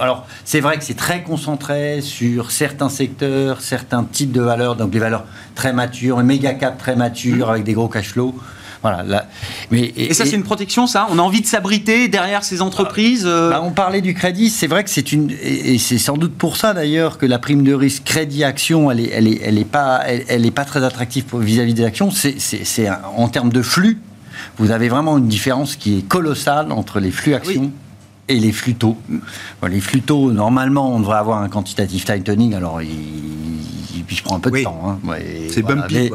[0.00, 4.90] Alors, c'est vrai que c'est très concentré sur certains secteurs, certains types de valeurs, donc
[4.90, 8.34] des valeurs très matures, un méga cap très mature avec des gros cash flows.
[8.82, 9.24] Voilà,
[9.70, 11.06] mais, et, ça, c'est une protection, ça?
[11.10, 14.66] On a envie de s'abriter derrière ces entreprises euh bah, On parlait du crédit, c'est
[14.66, 15.30] vrai que c'est une.
[15.42, 19.08] Et, c'est sans doute pour ça d'ailleurs que la prime de risque crédit-action, elle n'est
[19.08, 22.10] elle est, elle est pas, elle, est pas très attractive vis-à-vis des actions.
[22.10, 23.98] C'est en termes de flux,
[24.58, 27.72] vous avez vraiment une différence qui est colossale entre les flux actions
[28.28, 28.96] et les flux taux.
[29.66, 32.54] les flux taux, normalement, on devrait avoir un quantitative tightening.
[32.54, 32.88] Alors, il,
[34.06, 34.80] puis je prends un peu de temps.
[34.86, 35.16] Hein.
[35.50, 36.10] c'est bumpy.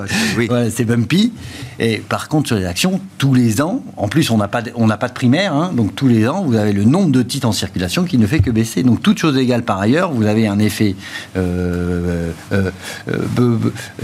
[0.71, 1.33] c'est bumpy.
[1.79, 4.71] Et par contre, sur les actions, tous les ans, en plus, on n'a pas, de,
[4.75, 5.71] on pas de primaire, hein.
[5.73, 8.39] donc tous les ans, vous avez le nombre de titres en circulation qui ne fait
[8.39, 8.83] que baisser.
[8.83, 10.95] Donc, toute chose égale par ailleurs, vous avez un effet
[11.37, 12.69] euh, euh,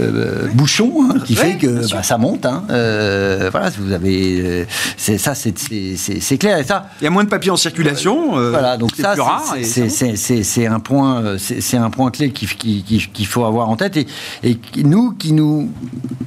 [0.00, 2.46] euh, bouchon hein, qui fait que bah, ça monte.
[2.46, 4.66] voilà, vous avez.
[4.96, 6.58] c'est ça, c'est clair.
[6.58, 7.95] Et ça, Il y a moins de papier en circulation.
[8.04, 9.14] Voilà, donc ça,
[9.62, 14.06] c'est un, point, c'est un point clé qu'il qui, faut avoir en tête et,
[14.42, 15.70] et nous, qui nous,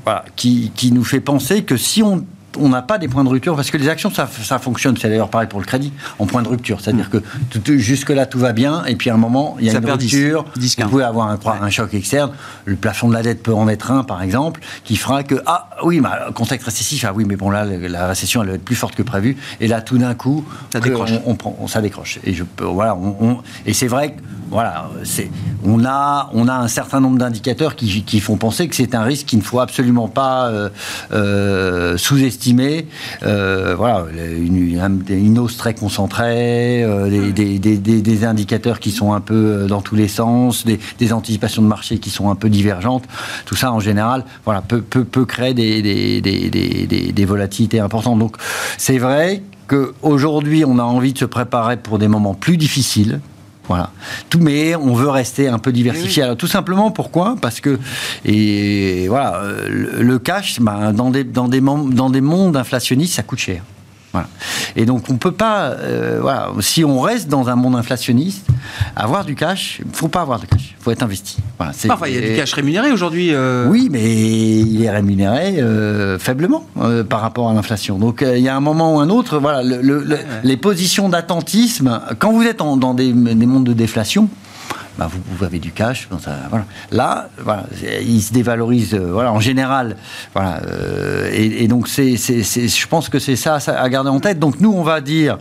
[0.04, 2.26] voilà, qui, qui nous fait penser que si on
[2.58, 4.98] on n'a pas des points de rupture parce que les actions ça, ça fonctionne.
[4.98, 6.82] C'est d'ailleurs pareil pour le crédit en point de rupture.
[6.82, 7.22] C'est-à-dire que
[7.78, 10.46] jusque là tout va bien et puis à un moment il y a une rupture.
[10.58, 12.32] 10, vous pouvez avoir un, choc externe.
[12.66, 15.70] Le plafond de la dette peut en être un par exemple qui fera que ah
[15.84, 18.76] oui bah, contexte récessif ah oui mais bon là la récession elle va être plus
[18.76, 19.38] forte que prévu.
[19.60, 21.12] Et là tout d'un coup ça décroche.
[21.26, 22.20] on, prend ça décroche.
[22.24, 22.98] Et je voilà
[23.66, 25.30] et c'est vrai que voilà c'est
[25.64, 29.04] on a on a un certain nombre d'indicateurs qui, qui, font penser que c'est un
[29.04, 30.70] risque qu'il ne faut absolument pas euh,
[31.12, 32.39] euh, sous-estimer
[33.24, 39.82] euh, voilà, une, hausse très concentrée, euh, des, indicateurs qui sont un peu euh, dans
[39.82, 43.04] tous les sens, des, anticipations de marché qui sont un peu divergentes.
[43.46, 48.20] Tout ça, en général, voilà, peut, peut, créer des volatilités importantes.
[48.20, 48.38] Donc,
[48.78, 53.20] c'est vrai qu'aujourd'hui, on a envie de se préparer pour des moments plus difficiles.
[53.70, 53.92] Voilà.
[54.30, 56.24] Tout, mais on veut rester un peu diversifié.
[56.24, 57.36] Alors, tout simplement, pourquoi?
[57.40, 57.80] Parce que,
[58.26, 63.40] et voilà, le, cash, bah, dans, des, dans, des, dans des mondes inflationnistes, ça coûte
[63.40, 63.62] cher.
[64.76, 68.48] Et donc on peut pas, euh, voilà, si on reste dans un monde inflationniste,
[68.96, 71.38] avoir du cash, il faut pas avoir de cash, il faut être investi.
[71.58, 73.34] Voilà, enfin, il y a du cash rémunéré aujourd'hui.
[73.34, 73.68] Euh.
[73.68, 76.66] Oui, mais il est rémunéré euh, faiblement
[77.10, 77.98] par rapport à l'inflation.
[77.98, 79.62] Donc il y a un moment ou un autre, voilà,
[80.44, 84.30] les positions d'attentisme, quand vous êtes dans des, des mondes de déflation,
[85.00, 86.10] bah, vous, avez du cash.
[86.50, 86.66] voilà.
[86.92, 87.64] Là, voilà,
[88.02, 89.96] il se dévalorise voilà, en général.
[90.34, 90.60] Voilà,
[91.32, 94.40] et, donc, c'est, je pense que c'est ça, à garder en tête.
[94.40, 95.38] Donc, nous, on va dire,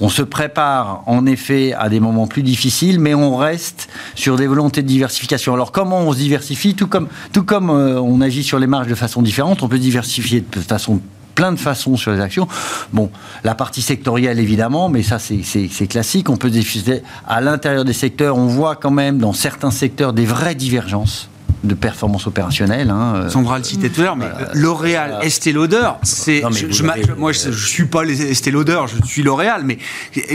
[0.00, 4.48] on se prépare en effet à des moments plus difficiles, mais on reste sur des
[4.48, 5.54] volontés de diversification.
[5.54, 6.74] Alors, comment on se diversifie?
[6.74, 10.40] Tout comme, tout comme on agit sur les marges de façon différente, on peut diversifier
[10.40, 11.00] de façon
[11.36, 12.48] plein de façons sur les actions.
[12.92, 13.10] Bon,
[13.44, 16.28] la partie sectorielle, évidemment, mais ça, c'est classique.
[16.28, 18.36] On peut diffuser à l'intérieur des secteurs.
[18.36, 21.28] On voit quand même dans certains secteurs des vraies divergences
[21.64, 22.90] de performance opérationnelle.
[22.90, 23.28] Hein.
[23.28, 26.42] Sandra le citait tout à l'heure, mais L'Oréal, Estée Lauder, c'est.
[27.16, 29.78] moi, je, ne suis pas les Estée Lauder, je suis L'Oréal, mais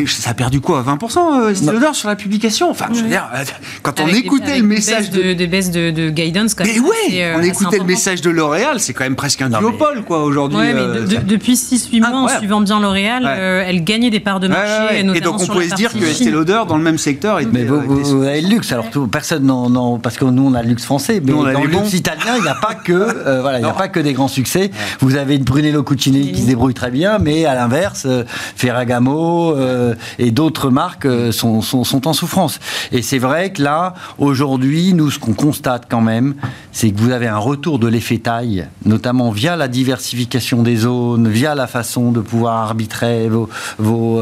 [0.07, 2.69] ça a perdu quoi 20% euh, Estée Lauder sur la publication?
[2.69, 3.43] Enfin, je veux dire, euh,
[3.81, 6.65] quand on écoutait le message de, de, baisse de, guidance, quand.
[6.65, 10.03] Mais ouais, euh, on écoutait le message de L'Oréal, c'est quand même presque un duopole,
[10.03, 10.57] quoi, aujourd'hui.
[10.57, 13.25] Ouais, mais depuis 6-8 mois, en suivant bien L'Oréal,
[13.67, 14.99] elle gagnait des parts de marché.
[14.99, 17.49] Et, donc, on pouvait se dire que Estée Lauder, dans le même secteur, était.
[17.51, 20.83] Mais vous avez le luxe, alors personne, non, parce que nous, on a le luxe
[20.83, 23.71] français mais dans le luxe italien, il n'y a pas que euh, voilà, il a
[23.71, 24.71] pas que des grands succès.
[24.99, 29.55] Vous avez une Brunello Cucinelli qui se débrouille très bien, mais à l'inverse, euh, Ferragamo
[29.55, 32.59] euh, et d'autres marques sont, sont, sont, en souffrance.
[32.91, 36.35] Et c'est vrai que là, aujourd'hui, nous, ce qu'on constate quand même,
[36.71, 41.27] c'est que vous avez un retour de l'effet taille, notamment via la diversification des zones,
[41.27, 44.21] via la façon de pouvoir arbitrer vos, vos,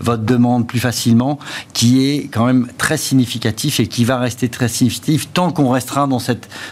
[0.00, 1.38] votre demande plus facilement,
[1.72, 6.06] qui est quand même très significatif et qui va rester très significatif tant qu'on restera
[6.06, 6.27] dans cette,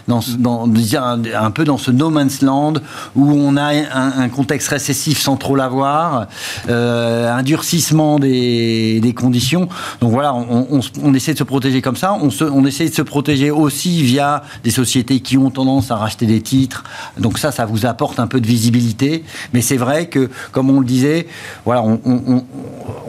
[0.07, 2.73] dans, dans, un, peu dans ce no man's land
[3.15, 6.27] où on a un, contexte récessif sans trop l'avoir,
[6.69, 9.67] euh, un durcissement des, des, conditions.
[10.01, 12.13] Donc voilà, on, on, essaie de se protéger comme ça.
[12.13, 15.95] On, se, on essaie de se protéger aussi via des sociétés qui ont tendance à
[15.95, 16.83] racheter des titres.
[17.17, 19.23] Donc ça, ça vous apporte un peu de visibilité.
[19.53, 21.27] Mais c'est vrai que, comme on le disait,
[21.65, 21.99] voilà, on,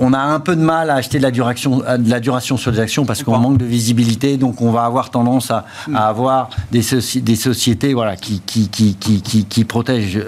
[0.01, 2.71] on, a un peu de mal à acheter de la duration, de la duration sur
[2.71, 4.37] les actions parce qu'on manque de visibilité.
[4.37, 6.38] Donc on va avoir tendance à, à avoir
[6.73, 6.83] des,
[7.21, 10.19] des sociétés voilà, qui, qui, qui, qui, qui protègent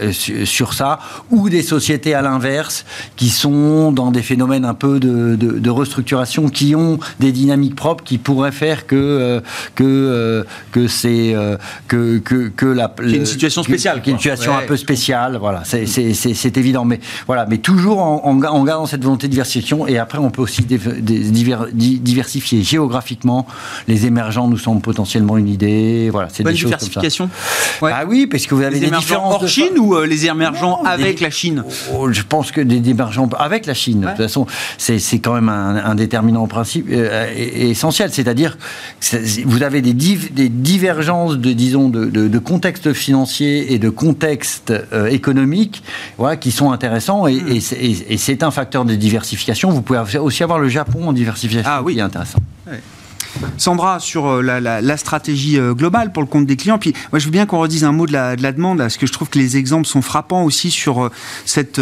[0.00, 0.12] euh,
[0.44, 0.98] sur ça,
[1.30, 2.84] ou des sociétés à l'inverse,
[3.16, 8.04] qui sont dans des phénomènes un peu de, de, restructuration, qui ont des dynamiques propres
[8.04, 9.40] qui pourraient faire que, euh,
[9.74, 11.34] que, euh, que c'est
[11.88, 12.92] que, que, que la...
[13.02, 14.02] une situation spéciale.
[14.06, 16.84] une situation un peu spéciale, voilà, c'est évident.
[16.84, 20.42] Mais, voilà, mais toujours en, en, gardant cette volonté de diversification, et après on peut
[20.42, 20.62] aussi
[21.72, 23.46] diversifier géographiquement.
[23.88, 25.59] Les émergents nous semblent potentiellement une idée
[26.10, 27.30] voilà, c'est des diversification.
[27.82, 27.92] Ouais.
[27.94, 30.82] Ah oui, parce que vous avez les des différences hors Chine ou euh, les émergents
[30.84, 31.64] avec la Chine?
[31.94, 34.00] Oh, Je pense que des émergents avec la Chine.
[34.00, 34.46] De toute façon,
[34.78, 38.10] c'est quand même un, déterminant principe euh, essentiel.
[38.12, 38.56] C'est-à-dire,
[39.44, 45.06] vous avez des, des divergences de disons de, de, contexte financier et de contexte euh,
[45.06, 45.82] économique,
[46.18, 47.60] voilà, qui sont intéressants et, hmm.
[48.08, 49.70] et c'est un facteur de diversification.
[49.70, 51.94] Vous pouvez aussi avoir le Japon en diversification, ah, oui.
[51.94, 52.38] qui est intéressant.
[53.56, 57.24] Sandra, sur euh, la, stratégie euh, globale pour le compte des clients, puis moi je
[57.26, 59.56] veux bien qu'on redise un mot de la, demande, parce que je trouve que les
[59.56, 61.10] exemples sont frappants aussi sur euh,
[61.44, 61.80] cette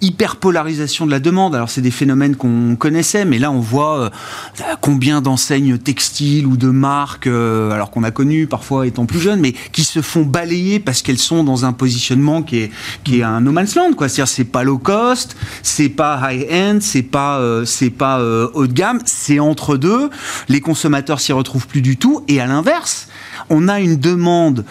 [0.00, 1.54] hyperpolarisation de la demande.
[1.54, 4.10] Alors c'est des phénomènes qu'on connaissait, mais là on voit
[4.80, 9.52] combien d'enseignes textiles ou de marques, alors qu'on a connu parfois étant plus jeune, mais
[9.72, 12.70] qui se font balayer parce qu'elles sont dans un positionnement qui est,
[13.04, 13.90] qui est un no man's land.
[13.98, 18.20] C'est-à-dire c'est pas low cost, c'est pas high-end, c'est pas, c'est pas
[18.54, 20.10] haut de gamme, c'est entre deux.
[20.48, 22.24] Les consommateurs s'y retrouvent plus du tout.
[22.28, 23.08] Et à l'inverse,
[23.50, 24.64] on a une demande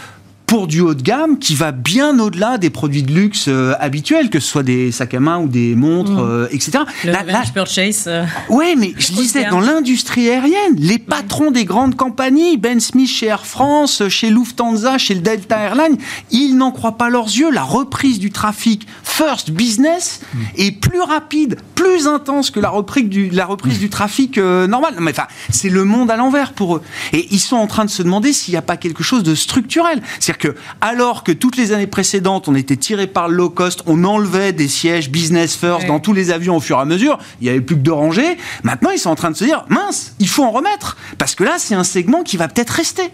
[0.46, 4.30] pour du haut de gamme qui va bien au-delà des produits de luxe euh, habituels,
[4.30, 6.20] que ce soit des sacs à main ou des montres, mm.
[6.20, 6.84] euh, etc.
[7.04, 8.06] Le là, purchase.
[8.08, 13.10] Euh, oui, mais je disais, dans l'industrie aérienne, les patrons des grandes compagnies, Ben Smith
[13.10, 15.98] chez Air France, chez Lufthansa, chez le Delta Airlines,
[16.32, 17.52] ils n'en croient pas leurs yeux.
[17.52, 20.40] La reprise du trafic First Business mm.
[20.58, 24.96] est plus rapide, plus intense que la reprise du, la reprise du trafic normal.
[25.00, 26.82] mais enfin, c'est le monde à l'envers pour eux.
[27.14, 29.34] Et ils sont en train de se demander s'il n'y a pas quelque chose de
[29.36, 30.02] structurel.
[30.20, 33.82] cest que, alors que toutes les années précédentes, on était tiré par le low cost,
[33.86, 37.18] on enlevait des sièges business first dans tous les avions au fur et à mesure,
[37.42, 38.38] il n'y avait plus que deux rangées.
[38.64, 40.98] Maintenant, ils sont en train de se dire, mince, il faut en remettre.
[41.18, 43.12] Parce que là, c'est un segment qui va peut-être rester.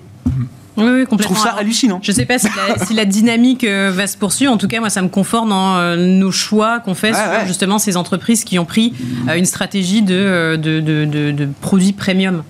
[0.77, 1.17] Oui, complètement.
[1.17, 1.99] Je trouve ça hallucinant.
[2.01, 4.53] Je ne sais pas si la, dynamique euh, va se poursuivre.
[4.53, 7.77] En tout cas, moi, ça me conforte dans euh, nos choix qu'on fait sur justement
[7.77, 8.93] ces entreprises qui ont pris
[9.27, 12.43] euh, une stratégie de, de, de produits premium.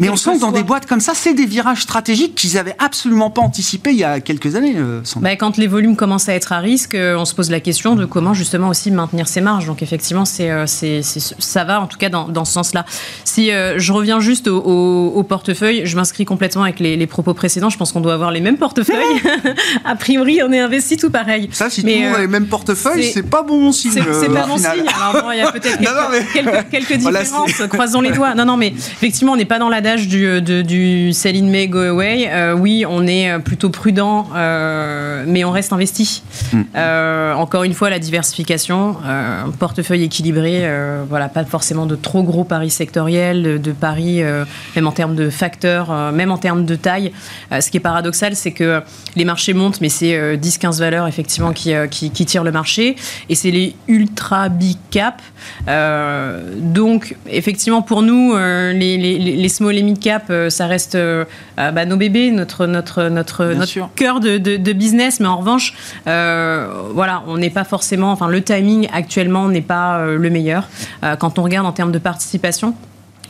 [0.00, 2.76] Mais on sent que dans des boîtes comme ça, c'est des virages stratégiques qu'ils n'avaient
[2.78, 4.74] absolument pas anticipés il y a quelques années.
[4.76, 7.60] Euh, bah, quand les volumes commencent à être à risque, euh, on se pose la
[7.60, 9.66] question de comment justement aussi maintenir ses marges.
[9.66, 12.84] Donc effectivement, c'est, euh, ça va en tout cas dans, dans ce sens-là.
[13.24, 17.70] Si je reviens juste au, portefeuille, je m'inscris complètement avec les, propos précédents.
[17.70, 18.96] Je pense qu'on doit avoir les mêmes portefeuilles.
[19.84, 21.48] a priori, on est investi tout pareil.
[21.52, 23.92] Ça, si Mais, tout le monde a les mêmes portefeuilles, c'est, pas bon signe.
[23.92, 24.84] C'est, pas bon signe.
[24.94, 25.78] Alors bon, il y a peut-être
[26.32, 27.62] quelques, quelques, quelques différences.
[27.68, 28.34] Croisons les doigts.
[28.34, 31.80] Non, non, mais effectivement, on n'est pas dans la du, du sell in May, go
[31.80, 34.28] away, oui, on est plutôt prudent,
[35.26, 36.22] mais on reste investi.
[36.52, 36.62] Mm.
[37.36, 38.96] encore une fois, la diversification,
[39.58, 40.68] portefeuille équilibré,
[41.08, 44.22] voilà, pas forcément de trop gros paris sectoriels, de, paris,
[44.76, 47.12] même en termes de facteurs, même en termes de taille.
[47.50, 48.80] ce qui est paradoxal, c'est que
[49.16, 52.96] les marchés montent, mais c'est 10-15 valeurs effectivement qui, qui, qui tirent le marché.
[53.28, 55.22] Et c'est les ultra big cap.
[55.68, 60.98] Euh, donc, effectivement, pour nous, euh, les, les, small et mid cap, euh, ça reste
[61.56, 65.20] bah, nos bébés, notre, notre, notre, notre cœur de, de, business.
[65.20, 68.12] Mais en revanche, voilà, on n'est pas forcément.
[68.12, 70.68] Enfin, le timing actuellement n'est pas le meilleur.
[71.18, 72.74] quand on regarde en termes de participation,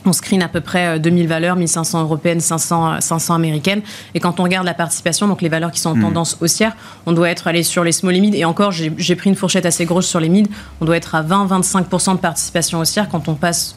[0.05, 3.81] on screen à peu près 2000 valeurs, 1500 européennes, 500, 500 américaines.
[4.13, 6.01] Et quand on regarde la participation, donc les valeurs qui sont en hmm.
[6.01, 6.75] tendance haussière,
[7.05, 8.35] on doit être allé sur les small et mid.
[8.35, 10.47] Et encore, j'ai pris une fourchette assez grosse sur les mid.
[10.81, 13.75] On doit être à 20-25% de participation haussière quand on passe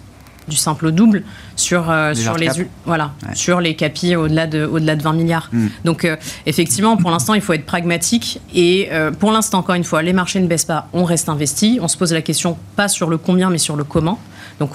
[0.49, 1.23] du simple au double
[1.57, 2.49] sur, euh, sur, les,
[2.85, 5.49] voilà, sur les capis au-delà de, au -delà de 20 milliards.
[5.53, 5.69] Hmm.
[5.85, 6.17] Donc euh,
[6.47, 8.41] effectivement, pour l'instant, il faut être pragmatique.
[8.55, 11.79] Et euh, pour l'instant, encore une fois, les marchés ne baissent pas, on reste investi.
[11.83, 14.19] On se pose la question pas sur le combien, mais sur le comment.
[14.61, 14.73] Donc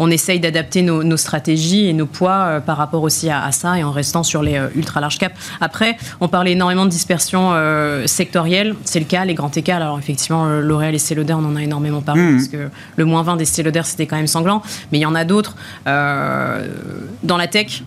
[0.00, 3.84] on essaye d'adapter nos, stratégies et nos poids euh, par rapport aussi à, ça et
[3.84, 5.34] en restant sur les euh, ultra large cap.
[5.60, 8.74] Après, on parlait énormément de dispersion euh, sectorielle.
[8.84, 9.76] C'est le cas, les grands écarts.
[9.76, 12.36] Alors effectivement, L'Oréal et Céloder, on en a énormément parlé mmh.
[12.36, 14.62] parce que le moins 20 des Céloder, c'était quand même sanglant.
[14.90, 15.54] Mais il y en a d'autres.
[15.84, 17.82] dans la tech,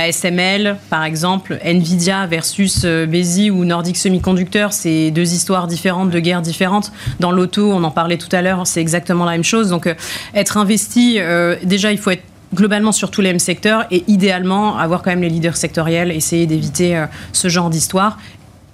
[0.00, 6.20] ASML, par exemple, Nvidia versus euh, Bezi ou Nordic Semiconductor, c'est deux histoires différentes, deux
[6.20, 6.90] guerres différentes.
[7.20, 9.68] Dans l'auto, on en parlait tout à l'heure, c'est exactement la même chose.
[9.68, 9.94] Donc, euh,
[10.34, 12.22] être investi, euh, déjà, il faut être
[12.54, 16.46] globalement sur tous les mêmes secteurs et idéalement avoir quand même les leaders sectoriels, essayer
[16.46, 18.18] d'éviter ce genre d'histoire.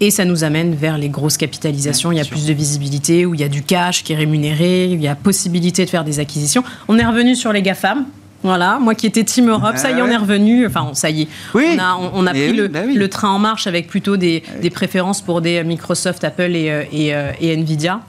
[0.01, 2.11] Et ça nous amène vers les grosses capitalisations.
[2.11, 4.87] il y a plus de visibilité, où il y a du cash qui est rémunéré,
[4.87, 6.64] il y a possibilité de faire des acquisitions.
[6.89, 8.07] On est revenu sur les GAFAM.
[8.47, 10.68] Voilà, moi qui étais Team Europe, ça y est, on est revenu.
[10.68, 11.28] Enfin, ça y est.
[11.53, 14.40] On a, on, a pris bah le, train en marche avec plutôt des,
[14.72, 18.03] préférences pour des Microsoft, Apple et, euh, euh, et, Nvidia.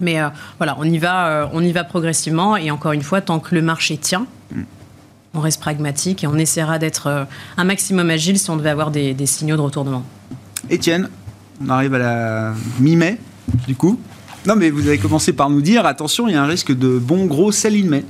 [0.00, 2.56] Mais euh, voilà, on y, va, on y va progressivement.
[2.56, 4.62] Et encore une fois, tant que le marché tient, mm.
[5.34, 9.14] on reste pragmatique et on essaiera d'être un maximum agile si on devait avoir des,
[9.14, 10.02] des signaux de retournement.
[10.68, 11.08] Étienne,
[11.64, 13.16] on arrive à la mi-mai,
[13.68, 14.00] du coup.
[14.44, 16.98] Non, mais vous avez commencé par nous dire attention, il y a un risque de
[16.98, 18.04] bon gros sell in mai.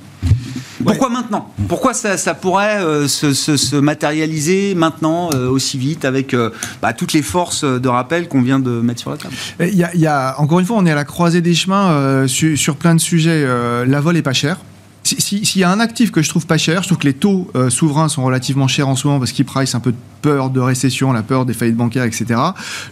[0.84, 1.52] Pourquoi maintenant?
[1.68, 6.50] Pourquoi ça, pourrait euh, se, matérialiser maintenant euh, aussi vite avec euh,
[6.82, 9.34] bah, toutes les forces de rappel qu'on vient de mettre sur la table?
[9.60, 12.76] Il y, a, Encore une fois, on est à la croisée des chemins sur, sur,
[12.76, 13.46] plein de sujets.
[13.86, 14.58] la vol est pas chère.
[15.16, 17.50] S'il y a un actif que je trouve pas cher, je trouve que les taux
[17.54, 20.50] euh, souverains sont relativement chers en ce moment parce qu'ils price un peu de peur
[20.50, 22.40] de récession, la peur des faillites bancaires, etc.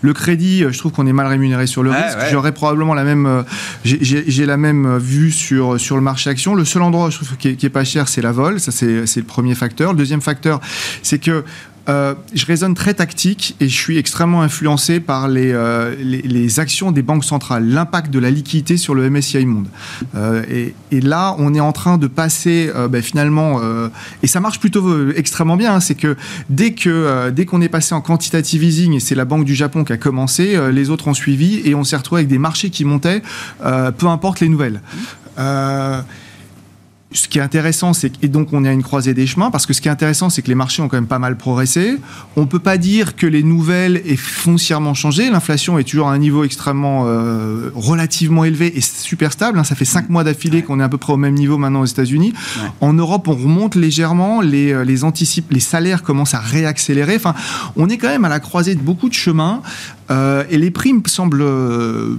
[0.00, 2.18] Le crédit, euh, je trouve qu'on est mal rémunéré sur le risque.
[2.30, 3.42] J'aurais probablement la même, euh,
[3.84, 6.54] j'ai la même vue sur sur le marché action.
[6.54, 8.60] Le seul endroit je trouve qui est, qui est pas cher, c'est la vol.
[8.60, 9.92] Ça c'est le premier facteur.
[9.92, 10.60] Le deuxième facteur,
[11.02, 11.44] c'est que
[11.88, 16.90] euh, je raisonne très tactique et je suis extrêmement influencé par les, euh, les, actions
[16.90, 19.68] des banques centrales, l'impact de la liquidité sur le MSCI Monde.
[20.14, 23.60] Euh, et, et, là, on est en train de passer ben, finalement,
[24.22, 26.16] et ça marche plutôt extrêmement bien, hein, c'est que
[26.50, 29.84] dès que dès qu'on est passé en quantitative easing, et c'est la Banque du Japon
[29.84, 32.84] qui a commencé, les autres ont suivi et on s'est retrouvé avec des marchés qui
[32.84, 33.22] montaient,
[33.60, 34.80] peu importe les nouvelles
[37.12, 39.64] ce qui est intéressant, c'est et donc on est à une croisée des chemins parce
[39.64, 41.98] que ce qui est intéressant, c'est que les marchés ont quand même pas mal progressé.
[42.34, 45.30] On peut pas dire que les nouvelles aient foncièrement changé.
[45.30, 49.58] L'inflation est toujours à un niveau extrêmement euh, relativement élevé et super stable.
[49.58, 49.64] Hein.
[49.64, 51.86] Ça fait cinq mois d'affilée qu'on est à peu près au même niveau maintenant aux
[51.86, 52.32] États-Unis.
[52.80, 54.40] En Europe, on remonte légèrement.
[54.40, 54.96] Les euh, les
[55.50, 57.16] les salaires commencent à réaccélérer.
[57.16, 57.34] Enfin,
[57.76, 59.62] on est quand même à la croisée de beaucoup de chemins.
[60.10, 61.44] Euh, et les prix me semblent,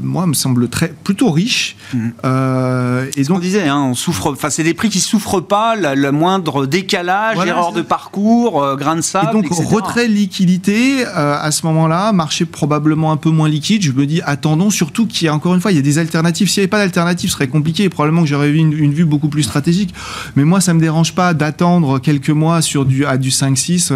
[0.02, 1.76] moi, me semblent très plutôt riches.
[1.94, 2.10] Mmh.
[2.26, 4.32] Euh, et donc, on disait, hein, on souffre.
[4.32, 8.96] Enfin, c'est des prix qui souffrent pas, le moindre décalage, erreur de parcours, euh, grain
[8.96, 9.30] de sable.
[9.30, 13.82] Et donc retrait liquidité euh, à ce moment-là, marché probablement un peu moins liquide.
[13.82, 16.00] Je me dis attendons, surtout qu'il y a encore une fois, il y a des
[16.00, 16.50] alternatives.
[16.50, 17.90] S'il n'y avait pas d'alternative, ce serait compliqué.
[17.90, 19.94] Probablement que j'aurais eu une, vue beaucoup plus stratégique.
[20.36, 23.94] Mais moi, ça me dérange pas d'attendre quelques mois sur du à du 5-6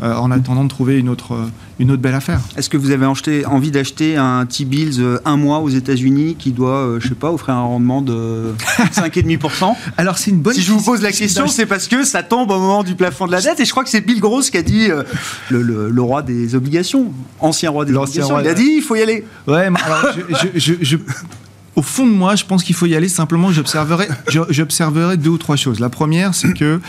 [0.00, 1.36] en attendant de trouver une autre
[1.78, 2.40] une autre belle affaire.
[2.56, 3.06] Est-ce que vous avez
[3.46, 7.32] envie d'acheter un T-bills euh, un mois aux États-Unis qui doit, euh, je sais pas,
[7.32, 8.52] offrir un rendement de
[8.92, 10.54] 5,5% Alors c'est une bonne.
[10.54, 13.26] Si je vous pose la question, c'est parce que ça tombe au moment du plafond
[13.26, 15.02] de la dette, et je crois que c'est Bill Gross qui a dit euh,
[15.50, 18.40] le, roi des obligations, ancien roi des obligations.
[18.40, 19.24] il a dit il faut y aller.
[19.46, 20.14] Ouais, alors
[20.54, 20.96] je,
[21.76, 23.08] au fond de moi, je pense qu'il faut y aller.
[23.08, 24.08] Simplement, j'observerai,
[24.50, 25.80] j'observerai deux ou trois choses.
[25.80, 26.80] La première, c'est que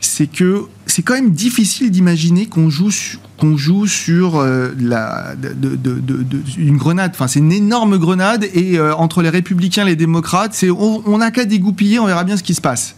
[0.00, 2.90] c'est que c'est quand même difficile d'imaginer qu'on joue,
[3.38, 4.72] qu'on joue sur euh,
[6.56, 7.14] une grenade.
[7.28, 11.44] C'est une énorme grenade et euh, entre les républicains et les démocrates, on n'a qu'à
[11.44, 12.94] dégoupiller, on verra bien ce qui se passe.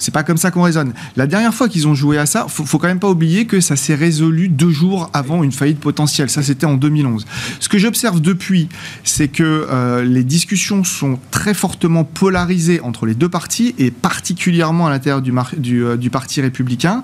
[0.00, 0.92] C'est pas comme ça qu'on raisonne.
[1.14, 3.60] La dernière fois qu'ils ont joué à ça, faut, faut quand même pas oublier que
[3.60, 6.30] ça s'est résolu deux jours avant une faillite potentielle.
[6.30, 7.26] Ça, c'était en 2011.
[7.60, 8.68] Ce que j'observe depuis,
[9.04, 14.86] c'est que euh, les discussions sont très fortement polarisées entre les deux partis et particulièrement
[14.86, 17.02] à l'intérieur du, du, euh, du, parti républicain.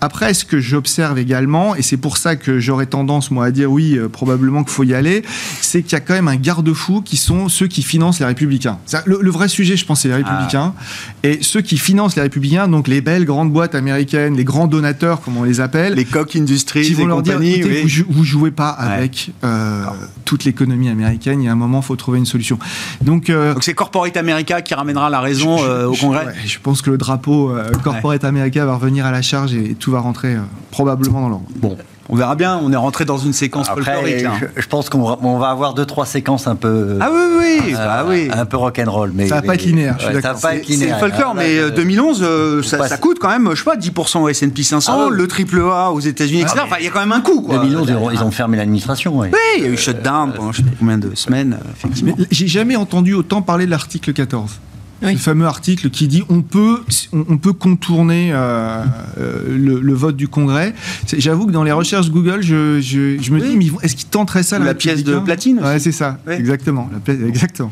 [0.00, 3.70] Après, ce que j'observe également, et c'est pour ça que j'aurais tendance moi à dire
[3.70, 5.22] oui, euh, probablement qu'il faut y aller,
[5.60, 8.78] c'est qu'il y a quand même un garde-fou qui sont ceux qui financent les républicains.
[9.04, 10.74] Le, le, vrai sujet, je pense, c'est les républicains.
[10.76, 10.82] Ah.
[11.22, 12.29] Et ceux qui financent les républicains,
[12.68, 15.94] donc les belles grandes boîtes américaines, les grands donateurs, comme on les appelle.
[15.94, 17.60] Les coques industries, qui vont leur dire, oui.
[17.60, 19.84] vous, vous, jouez pas avec euh,
[20.24, 22.58] toute l'économie américaine, il y a un moment, il faut trouver une solution.
[23.02, 26.26] Donc, euh, donc c'est Corporate America qui ramènera la raison je, je, euh, au Congrès
[26.26, 28.28] ouais, Je pense que le drapeau euh, Corporate ouais.
[28.28, 31.46] America va revenir à la charge et tout va rentrer euh, probablement dans l'ordre.
[31.56, 31.76] Bon,
[32.10, 32.60] on verra bien.
[32.62, 34.26] On est rentré dans une séquence Après, folklorique.
[34.56, 36.98] Je, je, pense qu'on on va avoir deux trois séquences un peu.
[37.00, 38.28] Ah oui oui, euh, bah, oui.
[38.32, 39.96] un peu rock'n'roll, mais ça va pas être linéaire.
[39.98, 40.96] Ouais, ça va pas être linéaire.
[40.98, 43.76] C'est le folklore, mais euh, 2011, euh, ça, ça, coûte quand même, je sais pas,
[43.76, 46.56] 10% au S&P 500, ah, le triple A aux États-Unis, etc.
[46.60, 47.42] Ah, enfin, il y a quand même un coup.
[47.42, 47.58] Quoi.
[47.58, 49.18] 2011, ils ont, ils ont fermé l'administration.
[49.18, 52.16] Oui, il y a eu shutdown pendant je sais pas combien de semaines, effectivement.
[52.30, 54.60] J'ai jamais entendu autant parler de l'article 14.
[55.02, 55.12] Oui.
[55.12, 56.80] Le fameux article qui dit on peut,
[57.12, 58.84] on peut contourner euh,
[59.18, 60.74] euh, le, le, vote du Congrès.
[61.16, 63.48] J'avoue que dans les recherches Google, je, je, je me oui.
[63.48, 66.34] dis, mais est-ce qu'ils tenteraient ça La pièce de platine Ouais, c'est ça, oui.
[66.34, 67.70] exactement, la exactement.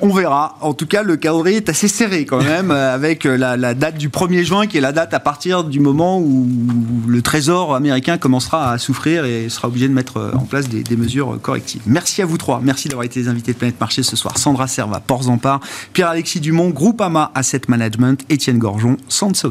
[0.00, 0.56] On verra.
[0.60, 4.08] En tout cas, le calendrier est assez serré quand même, avec la, la, date du
[4.08, 6.48] 1er juin, qui est la date à partir du moment où
[7.06, 10.96] le Trésor américain commencera à souffrir et sera obligé de mettre en place des, des
[10.96, 11.82] mesures correctives.
[11.86, 12.60] Merci à vous trois.
[12.62, 14.38] Merci d'avoir été les invités de Planète Marché ce soir.
[14.38, 15.60] Sandra Serva, Port Zampar,
[15.92, 19.50] Pierre-Alexis Dumont, Groupama Asset Management, Étienne Gorgeon, Sanso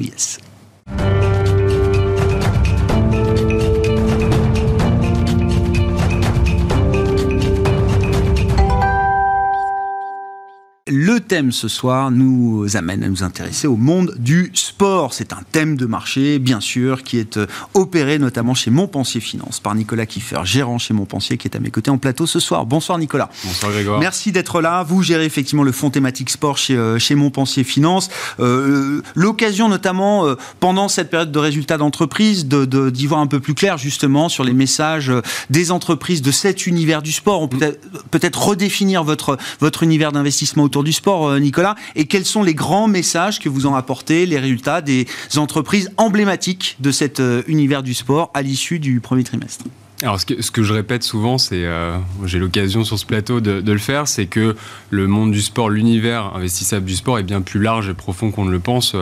[10.94, 15.14] Le thème ce soir nous amène à nous intéresser au monde du sport.
[15.14, 17.40] C'est un thème de marché, bien sûr, qui est
[17.74, 21.72] opéré notamment chez Montpensier Finance par Nicolas Kiffer, gérant chez Montpensier, qui est à mes
[21.72, 22.66] côtés en plateau ce soir.
[22.66, 23.30] Bonsoir Nicolas.
[23.46, 24.02] Bonsoir Grégoire.
[24.02, 24.84] Merci d'être là.
[24.84, 28.10] Vous gérez effectivement le fonds thématique sport chez, chez Montpensier Finance.
[28.42, 33.28] Euh, L'occasion notamment, euh, pendant cette période de résultats d'entreprise, d'y de, de, voir un
[33.28, 35.10] peu plus clair justement sur les messages
[35.50, 37.42] des entreprises de cet univers du sport.
[37.42, 37.78] On peut
[38.12, 42.54] peut-être redéfinir votre, votre univers d'investissement autour du sport, euh, Nicolas, et quels sont les
[42.54, 45.08] grands messages que vous en apportez, les résultats des
[45.38, 49.66] entreprises emblématiques de cet euh, univers du sport à l'issue du premier trimestre
[50.04, 53.78] alors, ce que, je répète souvent, c'est, euh, j'ai l'occasion sur ce plateau de, le
[53.78, 54.56] faire, c'est que
[54.90, 58.46] le monde du sport, l'univers investissable du sport est bien plus large et profond qu'on
[58.46, 58.96] ne le pense.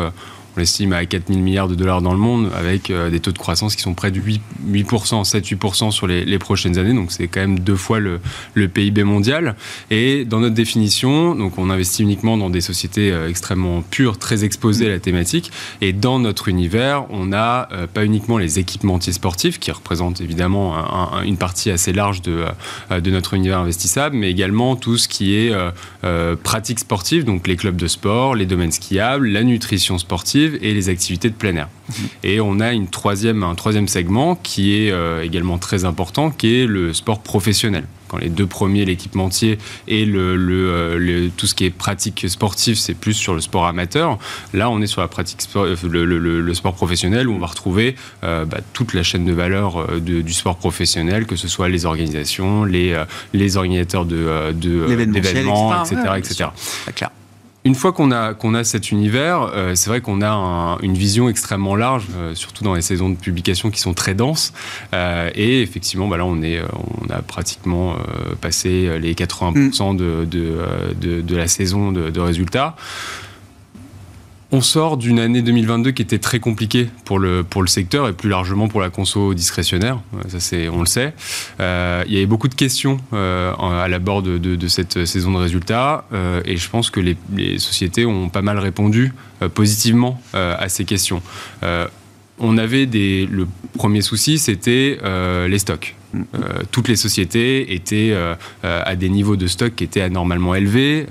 [0.56, 3.32] On l'estime à 4 000 milliards de dollars dans le monde, avec euh, des taux
[3.32, 6.94] de croissance qui sont près de 8, 8% 7-8% sur les, prochaines années.
[6.94, 8.20] Donc c'est quand même deux fois le,
[8.56, 9.56] PIB mondial.
[9.92, 14.44] Et dans notre définition, donc on investit uniquement dans des sociétés euh, extrêmement pures, très
[14.44, 15.52] exposées à la thématique.
[15.82, 20.78] Et dans notre univers, on a euh, pas uniquement les équipementiers sportifs, qui représentent évidemment
[20.78, 22.46] un, un, une partie assez large de,
[23.10, 25.52] notre univers investissable, mais également tout ce qui est
[26.44, 30.90] pratique sportive, donc les clubs de sport, les domaines skiables, la nutrition sportive et les
[30.90, 31.68] activités de plein air.
[31.68, 31.94] Mmh.
[32.24, 36.62] Et on a une troisième, un troisième segment qui est euh, également très important, qui
[36.62, 37.86] est le sport professionnel.
[38.10, 42.28] Quand les deux premiers, l'équipementier et le, le, euh, le, tout ce qui est pratique
[42.28, 44.18] sportive, c'est plus sur le sport amateur.
[44.54, 47.96] Là, on est sur la pratique sport, euh, le, sport professionnel où on va retrouver
[48.24, 51.86] euh, bah, toute la chaîne de valeur de, du sport professionnel, que ce soit les
[51.86, 53.00] organisations, les,
[53.34, 56.02] les organisateurs de, d'événements, etc.
[56.10, 56.46] Ouais, etc.
[56.96, 57.12] Clair
[57.70, 60.96] une fois qu'on a, qu'on a cet univers, euh, c'est vrai qu'on a un, une
[60.96, 64.54] vision extrêmement large, euh, surtout dans les saisons de publication qui sont très denses.
[64.96, 67.96] Euh, et effectivement, bah là, on, est, on a pratiquement
[68.42, 70.58] passé les 80% de, de,
[71.00, 72.76] de, de, la saison de, de résultats.
[74.52, 78.14] On sort d'une année 2022 qui était très compliquée pour le, pour le secteur et
[78.14, 80.00] plus largement pour la conso discrétionnaire.
[80.28, 81.14] Ça, c'est, on le sait.
[81.60, 85.06] Euh, il y avait beaucoup de questions euh, à la bord de, de, de, cette
[85.06, 89.14] saison de résultats euh, et je pense que les, les, sociétés ont pas mal répondu
[89.44, 91.22] euh, positivement euh, à ces questions
[92.40, 93.28] on avait des.
[93.30, 93.48] Le
[93.78, 95.96] premier souci, c'était euh, les stocks.
[96.16, 101.06] Euh, toutes les sociétés étaient euh, à des niveaux de stock qui étaient anormalement élevés.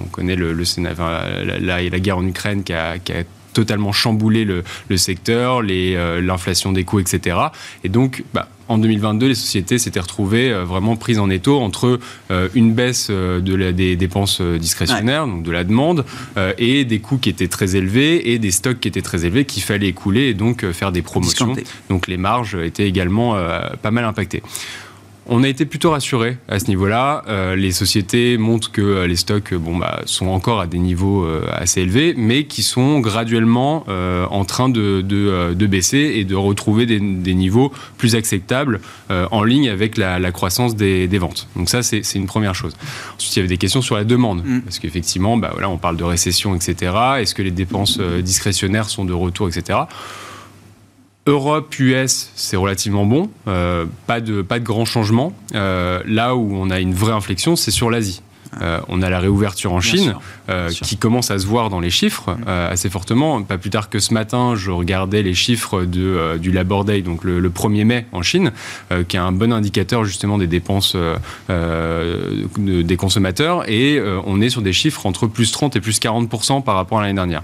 [0.00, 2.96] on connaît le, la, guerre en Ukraine qui a,
[3.52, 7.36] totalement chamboulé le, le secteur, l'inflation des coûts, etc.
[7.84, 11.98] Et donc, bah, en 2022, les sociétés s'étaient retrouvées euh, vraiment prises en étau entre
[12.30, 15.30] euh, une baisse euh, de la, des dépenses discrétionnaires, ouais.
[15.30, 16.04] donc de la demande,
[16.58, 19.62] et des coûts qui étaient très élevés et des stocks qui étaient très élevés qu'il
[19.62, 21.48] fallait écouler et donc faire des promotions.
[21.48, 21.64] Discanté.
[21.88, 23.36] Donc les marges étaient également
[23.82, 24.42] pas mal impactées
[25.26, 27.24] on a été plutôt rassurés à ce niveau-là.
[27.28, 31.24] Euh, les sociétés montrent que euh, les stocks bon, bah, sont encore à des niveaux
[31.24, 36.86] euh, assez élevés, mais qui sont graduellement en train de, de, baisser et de retrouver
[36.86, 41.48] des, des niveaux plus acceptables en ligne avec la, la croissance des, des, ventes.
[41.56, 42.74] Donc ça, c'est une première chose.
[43.16, 44.62] Ensuite, il y avait des questions sur la demande, mm.
[44.62, 46.92] parce qu'effectivement, bah, voilà, on parle de récession, etc.
[47.18, 49.78] Est-ce que les dépenses discrétionnaires sont de retour, etc.
[51.26, 53.30] Europe, US, c'est relativement bon.
[53.48, 55.32] Euh, pas, de, pas de grands changements.
[55.54, 58.20] Euh, là où on a une vraie inflexion, c'est sur l'Asie.
[58.62, 60.14] Euh, on a la réouverture en Chine
[60.70, 62.48] qui commence à se voir dans les chiffres mm.
[62.70, 63.42] assez fortement.
[63.42, 67.24] Pas plus tard que ce matin, je regardais les chiffres de, du Labor Day, donc
[67.24, 68.52] le, 1er mai en Chine,
[69.08, 70.96] qui est un bon indicateur justement des dépenses
[71.48, 73.68] des consommateurs.
[73.68, 77.02] Et on est sur des chiffres entre plus 30 et plus 40% par rapport à
[77.02, 77.42] l'année dernière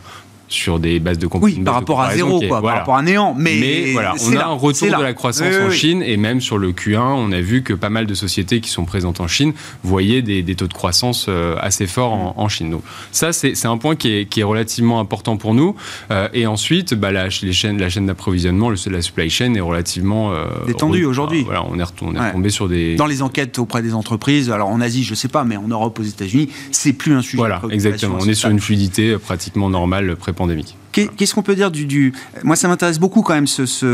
[0.51, 3.35] sur des bases de Oui, par rapport à zéro, quoi, par rapport à néant.
[3.39, 6.73] Mais, voilà, on a un retour de la croissance en Chine et même sur le
[6.73, 10.23] Q1, on a vu que pas mal de sociétés qui sont présentes en Chine voyaient
[10.23, 12.71] des, taux de croissance euh, assez forts en, Chine.
[12.71, 12.83] Donc
[13.13, 15.77] ça, c'est un point qui est, qui est, relativement important pour nous.
[16.11, 20.33] Euh, et ensuite, bah, la, les chaînes, la chaîne d'approvisionnement, la supply chain est relativement
[20.33, 21.45] euh, détendue aujourd'hui.
[21.45, 24.51] Voilà, on est, retombé sur des dans les enquêtes auprès des entreprises.
[24.51, 27.37] Alors en Asie, je sais pas, mais en Europe, aux États-Unis, c'est plus un sujet.
[27.37, 28.19] Voilà, exactement.
[28.21, 30.75] On est sur une fluidité pratiquement normale pré pandémique.
[30.93, 32.15] Qu'est-ce qu'on peut dire du, du...
[32.45, 33.85] Moi, ça m'intéresse beaucoup quand même ce,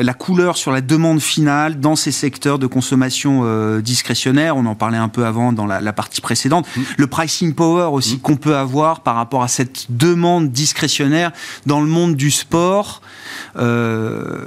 [0.00, 4.56] la couleur sur la demande finale dans ces secteurs de consommation euh, discrétionnaire.
[4.56, 6.66] On en parlait un peu avant dans la, partie précédente.
[6.76, 6.80] Mmh.
[6.96, 8.20] Le pricing power aussi mmh.
[8.20, 11.32] qu'on peut avoir par rapport à cette demande discrétionnaire
[11.66, 13.02] dans le monde du sport.
[13.56, 14.44] Euh,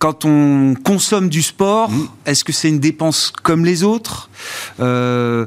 [0.00, 2.08] quand on consomme du sport, mmh.
[2.26, 4.28] est-ce que c'est une dépense comme les autres?
[4.80, 5.46] Euh,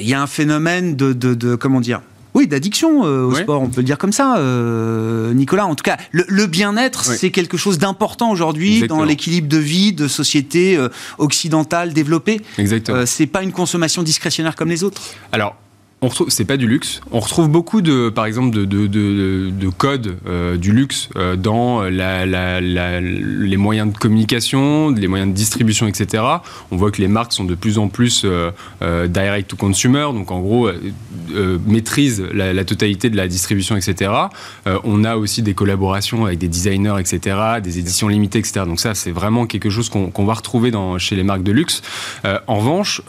[0.00, 2.00] Il y a un phénomène de, de, de comment dire
[2.40, 5.66] oui, d'addiction euh, au sport, on peut le dire comme ça, euh, Nicolas.
[5.66, 10.08] En tout cas, le, bien-être, c'est quelque chose d'important aujourd'hui dans l'équilibre de vie de
[10.08, 10.88] sociétés euh,
[11.18, 12.40] occidentales développées.
[12.56, 13.04] Exactement.
[13.04, 15.02] c'est pas une consommation discrétionnaire comme les autres.
[15.32, 15.56] Alors,
[16.02, 17.02] on retrouve, c'est pas du luxe.
[17.12, 21.36] On retrouve beaucoup de, par exemple, de, de, de, de codes euh, du luxe euh,
[21.36, 26.22] dans la, la, la, les moyens de communication, les moyens de distribution, etc.
[26.70, 28.50] On voit que les marques sont de plus en plus euh,
[29.08, 30.70] direct to consumer, donc en gros
[31.66, 34.10] maîtrisent la, totalité de la distribution, etc.
[34.84, 38.64] on a aussi des collaborations avec des designers, etc., des éditions limitées, etc.
[38.66, 41.82] Donc ça, c'est vraiment quelque chose qu'on va retrouver dans, chez les marques de luxe.
[42.24, 43.02] en revanche,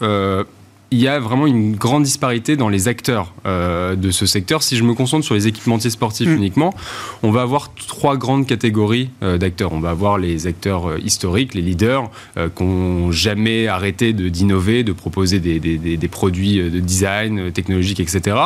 [0.92, 4.62] il y a vraiment une grande disparité dans les acteurs euh, de ce secteur.
[4.62, 6.36] Si je me concentre sur les équipementiers sportifs mm.
[6.36, 6.74] uniquement,
[7.22, 9.72] on va avoir trois grandes catégories euh, d'acteurs.
[9.72, 12.10] On va avoir les acteurs euh, historiques, les leaders,
[12.54, 18.36] qui n'ont jamais arrêté d'innover, de, proposer des, des, des, produits de design, technologique, etc.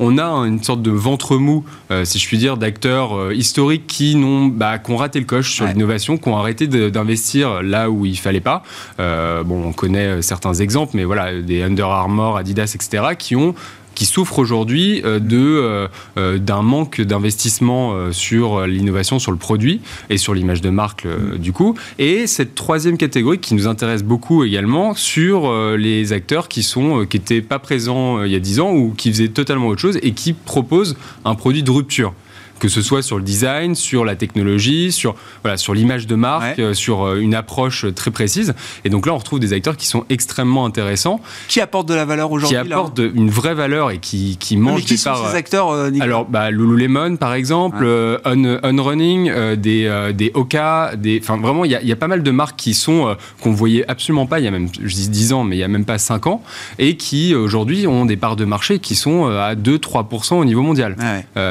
[0.00, 1.64] On a une sorte de ventre mou,
[2.02, 5.66] si je puis dire, d'acteurs historiques qui, n'ont, bah, qui ont raté le coche sur
[5.66, 8.62] l'innovation, qui ont arrêté d'investir là où il fallait pas.
[8.98, 13.54] bon, on connaît certains exemples, mais voilà, des Under Armour, Adidas, etc., qui ont
[13.94, 19.80] qui souffrent aujourd'hui euh, de euh, euh, d'un manque d'investissement sur l'innovation, sur le produit
[20.10, 21.76] et sur l'image de marque du coup.
[21.98, 27.16] Et cette troisième catégorie qui nous intéresse beaucoup également sur les acteurs qui sont qui
[27.16, 30.12] étaient pas présents il y a 10 ans ou qui faisaient totalement autre chose et
[30.12, 32.14] qui proposent un produit de rupture
[32.62, 36.60] que ce soit sur le design, sur la technologie, sur, voilà, sur l'image de marque,
[36.60, 38.54] euh, sur euh, une approche très précise.
[38.84, 41.20] Et donc là, on retrouve des acteurs qui sont extremement intéressants.
[41.48, 44.76] Qui apportent de la valeur aujourd'hui Qui apportent une vraie valeur et qui, qui mangent
[44.76, 47.84] Mais qui sont ces acteurs, euh, Alors, bah, Lululemon, par exemple,
[48.24, 52.56] Unrunning, des, des Oka, des, enfin vraiment, il y, y, a pas mal de marques
[52.56, 55.56] qui sont qu'on voyait absolument pas il y a même, je dis 10 ans, mais
[55.56, 56.44] il y a même pas 5 ans,
[56.78, 60.94] et qui aujourd'hui ont des parts de marché qui sont à 2-3% au niveau mondial.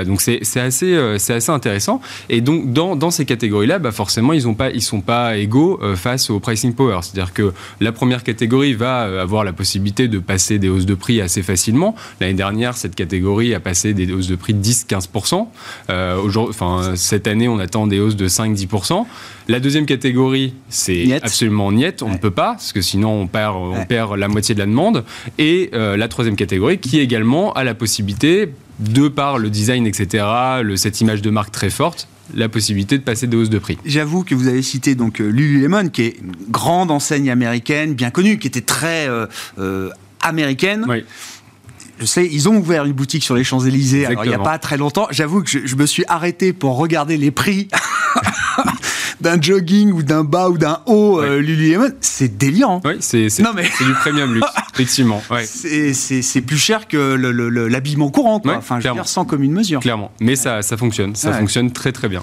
[0.05, 2.01] donc c'est assez euh, c'est assez intéressant.
[2.29, 6.29] Et donc, dans, ces catégories-là, bah forcément, ils ne ils sont pas égaux euh, face
[6.29, 6.99] au pricing power.
[7.01, 10.95] C'est-à-dire que la première catégorie va euh, avoir la possibilité de passer des hausses de
[10.95, 11.95] prix assez facilement.
[12.19, 15.47] L'année dernière, cette catégorie a passé des hausses de prix de 10-15%.
[16.49, 19.05] enfin, cette année, on attend des hausses de 5-10%.
[19.47, 23.55] La deuxième catégorie, c'est absolument niet, on ne peut pas, parce que sinon on perd,
[23.55, 25.03] on perd la moitié de la demande.
[25.37, 30.25] Et la troisième catégorie, qui également a la possibilité, de par le design, etc.,
[30.63, 33.77] le, cette image de marque très forte, la possibilité de passer des hausses de prix.
[33.85, 38.11] J'avoue que vous avez cité donc euh, Lululemon, qui est une grande enseigne américaine, bien
[38.11, 39.27] connue, qui était très euh,
[39.59, 39.89] euh,
[40.21, 40.85] américaine.
[40.87, 41.03] Oui.
[41.99, 44.75] Je sais, ils ont ouvert une boutique sur les Champs-Élysées il n'y a pas très
[44.75, 45.07] longtemps.
[45.11, 47.67] J'avoue que je, me suis arrêté pour regarder les prix
[49.21, 51.27] d'un jogging ou d'un bas ou d'un haut Ouais.
[51.27, 52.81] euh, Lululemon, c'est délirant.
[52.85, 55.21] Oui, c'est mais- du premium luxe, effectivement.
[55.29, 55.45] Ouais.
[55.45, 58.53] C'est- plus cher que le- le- le- l'habillement courant, quoi.
[58.53, 59.79] Ouais, enfin, je veux dire, sans commune mesure.
[59.79, 60.11] Clairement.
[60.19, 61.15] Mais ça, ça fonctionne.
[61.15, 62.21] Ça fonctionne très très bien.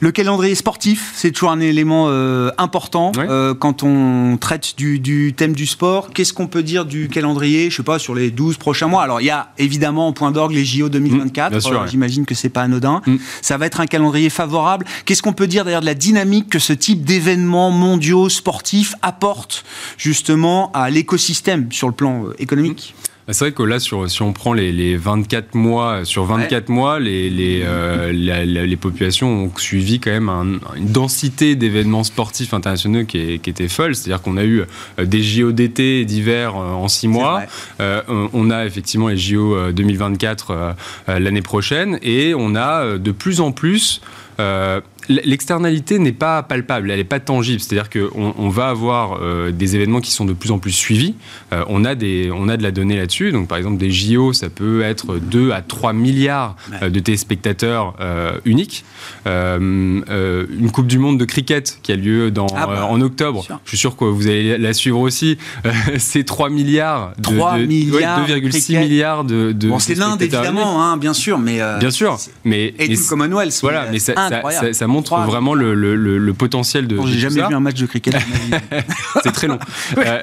[0.00, 5.32] Le calendrier sportif, c'est toujours un élément euh, important euh, quand on traite du, du
[5.34, 6.10] thème du sport.
[6.14, 9.02] Qu'est-ce qu'on peut dire du calendrier, je sais pas, sur les 12 prochains mois?
[9.02, 11.52] Alors, il y a évidemment en point d'orgue les JO 2024.
[11.54, 11.86] Mmh, Euh.
[11.86, 13.02] J'imagine que c'est pas anodin.
[13.06, 13.16] Mm.
[13.42, 14.84] Ça va être un calendrier favorable.
[15.04, 19.64] Qu'est-ce qu'on peut dire d'ailleurs de la dynamique que ce type d'événements mondiaux sportifs apporte
[19.98, 22.94] justement à l'écosystème sur le plan euh, économique
[23.26, 26.68] Bah, C'est vrai que là, sur, si on prend les, les 24 mois, sur 24
[26.68, 31.56] mois, les, les, euh, la- la- les populations ont suivi quand même un- une densité
[31.56, 33.96] d'événements sportifs internationaux qui, est- qui était folle.
[33.96, 34.62] C'est-à-dire qu'on a eu
[35.00, 37.42] euh, des JO d'été et d'hiver en 6 mois.
[37.80, 38.00] Euh,
[38.32, 40.72] on- a effectivement les JO euh, 2024 euh,
[41.08, 44.00] euh, l'année prochaine et on a de plus en plus.
[44.38, 47.60] euh, L'externalité n'est pas palpable, elle n'est pas tangible.
[47.60, 51.14] C'est-à-dire qu'on on va avoir euh, des événements qui sont de plus en plus suivis.
[51.52, 53.30] Euh, on, a des, on a de la donnée là-dessus.
[53.32, 57.94] Donc, par exemple, des JO, ça peut être 2 à 3 milliards euh, de téléspectateurs
[58.44, 58.84] uniques.
[59.26, 63.42] Une Coupe du Monde de cricket qui a lieu dans, Ah bah, en octobre.
[63.44, 63.60] sûr.
[63.64, 65.38] Je suis sûr que vous allez la suivre aussi.
[65.98, 67.12] C'est 3 milliards.
[67.16, 68.80] De, 3 de- ouais, milliards de 2,6 cricket.
[68.80, 69.52] milliards de.
[69.52, 71.60] de Bon, c'est de l'Inde évidemment, hein, bien sûr, mais.
[71.78, 72.18] Bien sûr.
[72.44, 73.58] Mais, et mais le Commonwealth.
[73.62, 74.66] voilà, mais ça, ça- incroyable.
[74.68, 76.98] ça- ça montre Trois vraiment le, le- le- le potentiel de.
[77.06, 77.48] J'ai jamais ça.
[77.48, 78.14] vu un match de cricket.
[79.22, 79.58] c'est très long.
[79.98, 80.20] Euh,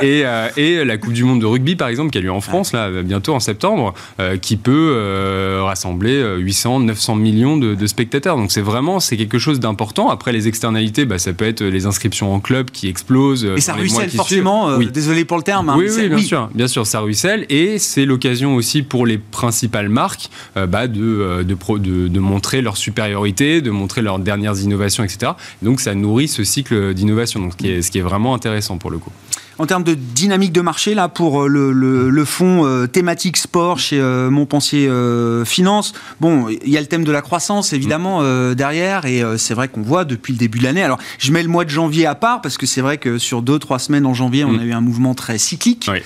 [0.00, 2.40] et, euh, et la Coupe du Monde de rugby, par exemple, qui a lieu en
[2.40, 7.74] France, là, bientôt en septembre, euh, qui peut euh, rassembler euh, 800, 900 millions de,
[7.74, 8.36] de spectateurs.
[8.36, 10.10] Donc c'est vraiment, c'est quelque chose d'important.
[10.10, 13.44] Après, les externalités, bah, ça peut être les inscriptions en club qui explosent.
[13.44, 14.70] Et ça ruisselle qui forcément.
[14.70, 14.88] euh, Oui.
[14.92, 15.68] Désolé pour le terme.
[15.70, 19.88] hein, Oui, bien sûr, bien sûr, ça ruisselle et c'est l'occasion aussi pour les principales
[19.88, 24.58] marques euh, bah, de, de, pro- de, de montrer leur supériorité, de montrer leurs dernières
[24.60, 25.32] innovations, etc.
[25.62, 28.78] Donc ça nourrit ce cycle d'innovation, donc ce qui, est, ce qui est vraiment intéressant
[28.78, 29.10] pour le coup.
[29.58, 33.36] En termes de dynamique de marché, là, pour euh, le, le, le fonds euh, thématique
[33.36, 37.72] sport chez euh, Montpensier euh, Finance, bon, il y a le thème de la croissance,
[37.74, 38.54] évidemment, Mm.
[38.54, 40.82] derrière, et c'est vrai qu'on voit depuis le début de l'année.
[40.82, 43.42] Alors, je mets le mois de janvier à part, parce que c'est vrai que sur
[43.42, 44.58] deux, trois semaines en janvier, on Mm.
[44.60, 45.86] a eu un mouvement très cyclique.
[45.92, 45.98] Oui.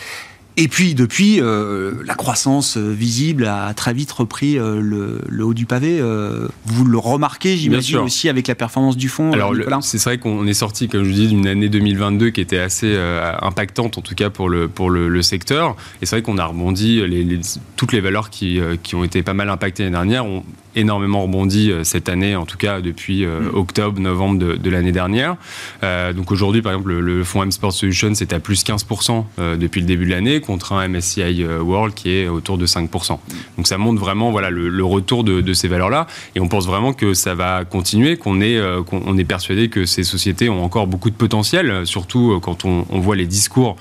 [0.58, 5.44] Et puis, depuis, euh, la croissance euh, visible a très vite repris euh, le, le
[5.44, 5.98] haut du pavé.
[6.00, 9.52] Euh, vous le remarquez, j'imagine, aussi avec la performance du fonds, Alors,
[9.82, 12.96] c'est vrai qu'on est sorti, comme je dis, d'une année 2022 qui était assez
[13.42, 15.76] impactante, en tout cas pour le, pour le, le secteur.
[16.00, 17.40] Et c'est vrai qu'on a rebondi, les, les-
[17.76, 20.42] toutes les valeurs qui, qui ont été pas mal impactées l'année dernière ont
[20.74, 23.54] énormément rebondi cette année, en tout cas depuis euh, Mm.
[23.56, 25.36] octobre, novembre de, de l'année dernière.
[25.82, 29.24] Euh, donc aujourd'hui, par exemple, le, le fonds M Sport Solutions c'est à plus 15%
[29.38, 33.18] euh, depuis le début de l'année, contre un MSCI World qui est autour de 5%.
[33.56, 36.06] Donc ça montre vraiment voilà, le, le retour de, de ces valeurs-là.
[36.34, 39.84] Et on pense vraiment que ça va continuer, qu'on est, euh, on est persuadé que
[39.86, 43.26] ces sociétés ont encore beaucoup de potentiel, euh, surtout euh, quand on, on voit les
[43.26, 43.76] discours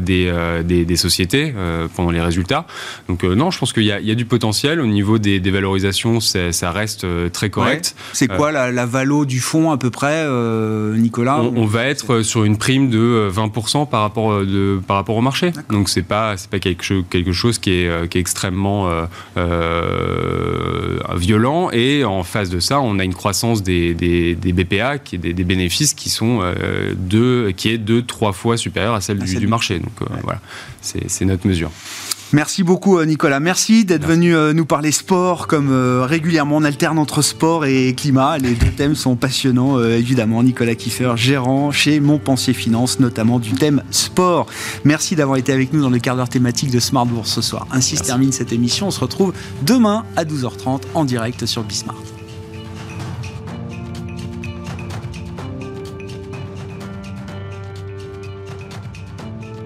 [0.00, 0.32] des,
[0.64, 1.54] des, des sociétés
[1.96, 2.66] pendant les résultats.
[3.08, 4.80] Donc non, je pense qu'il y, a- il y a du potentiel.
[4.80, 7.94] Au niveau des, des valorisations, ça reste très correct.
[8.12, 10.26] C'est quoi la, la valo du fonds à peu près,
[10.96, 14.96] Nicolas On, on va être sur une prime de euh, 20% par rapport, de, par
[14.96, 15.52] rapport au marché.
[15.70, 18.88] Donc c'est pas, c'est pas quelque, chose, quelque chose qui est, euh, qui est extrêmement
[18.90, 19.04] euh,
[19.36, 21.70] euh, violent.
[21.72, 25.18] Et en face de ça, on a une croissance des, des, des BPA, qui est
[25.18, 26.40] des, des bénéfices qui sont
[26.96, 29.78] deux, qui est deux, trois fois supérieure à celle, À du, celle du du- marché.
[29.78, 29.92] Donc
[30.22, 30.40] voilà,
[30.80, 31.70] c'est c'est notre mesure.
[32.32, 33.40] Merci beaucoup euh, Nicolas.
[33.40, 37.94] Merci d'être venu euh, nous parler sport comme euh, régulièrement on alterne entre sport et
[37.94, 38.38] climat.
[38.38, 40.42] Les deux thèmes sont passionnants évidemment.
[40.42, 44.46] Nicolas Kiefer, gérant chez Montpensier Finance, notamment du thème sport.
[44.84, 47.66] Merci d'avoir été avec nous dans le quart d'heure thématique de Smart Bourse ce soir.
[47.70, 48.86] Ainsi se termine cette émission.
[48.86, 52.11] On se retrouve demain à 12h30 en direct sur Bismart.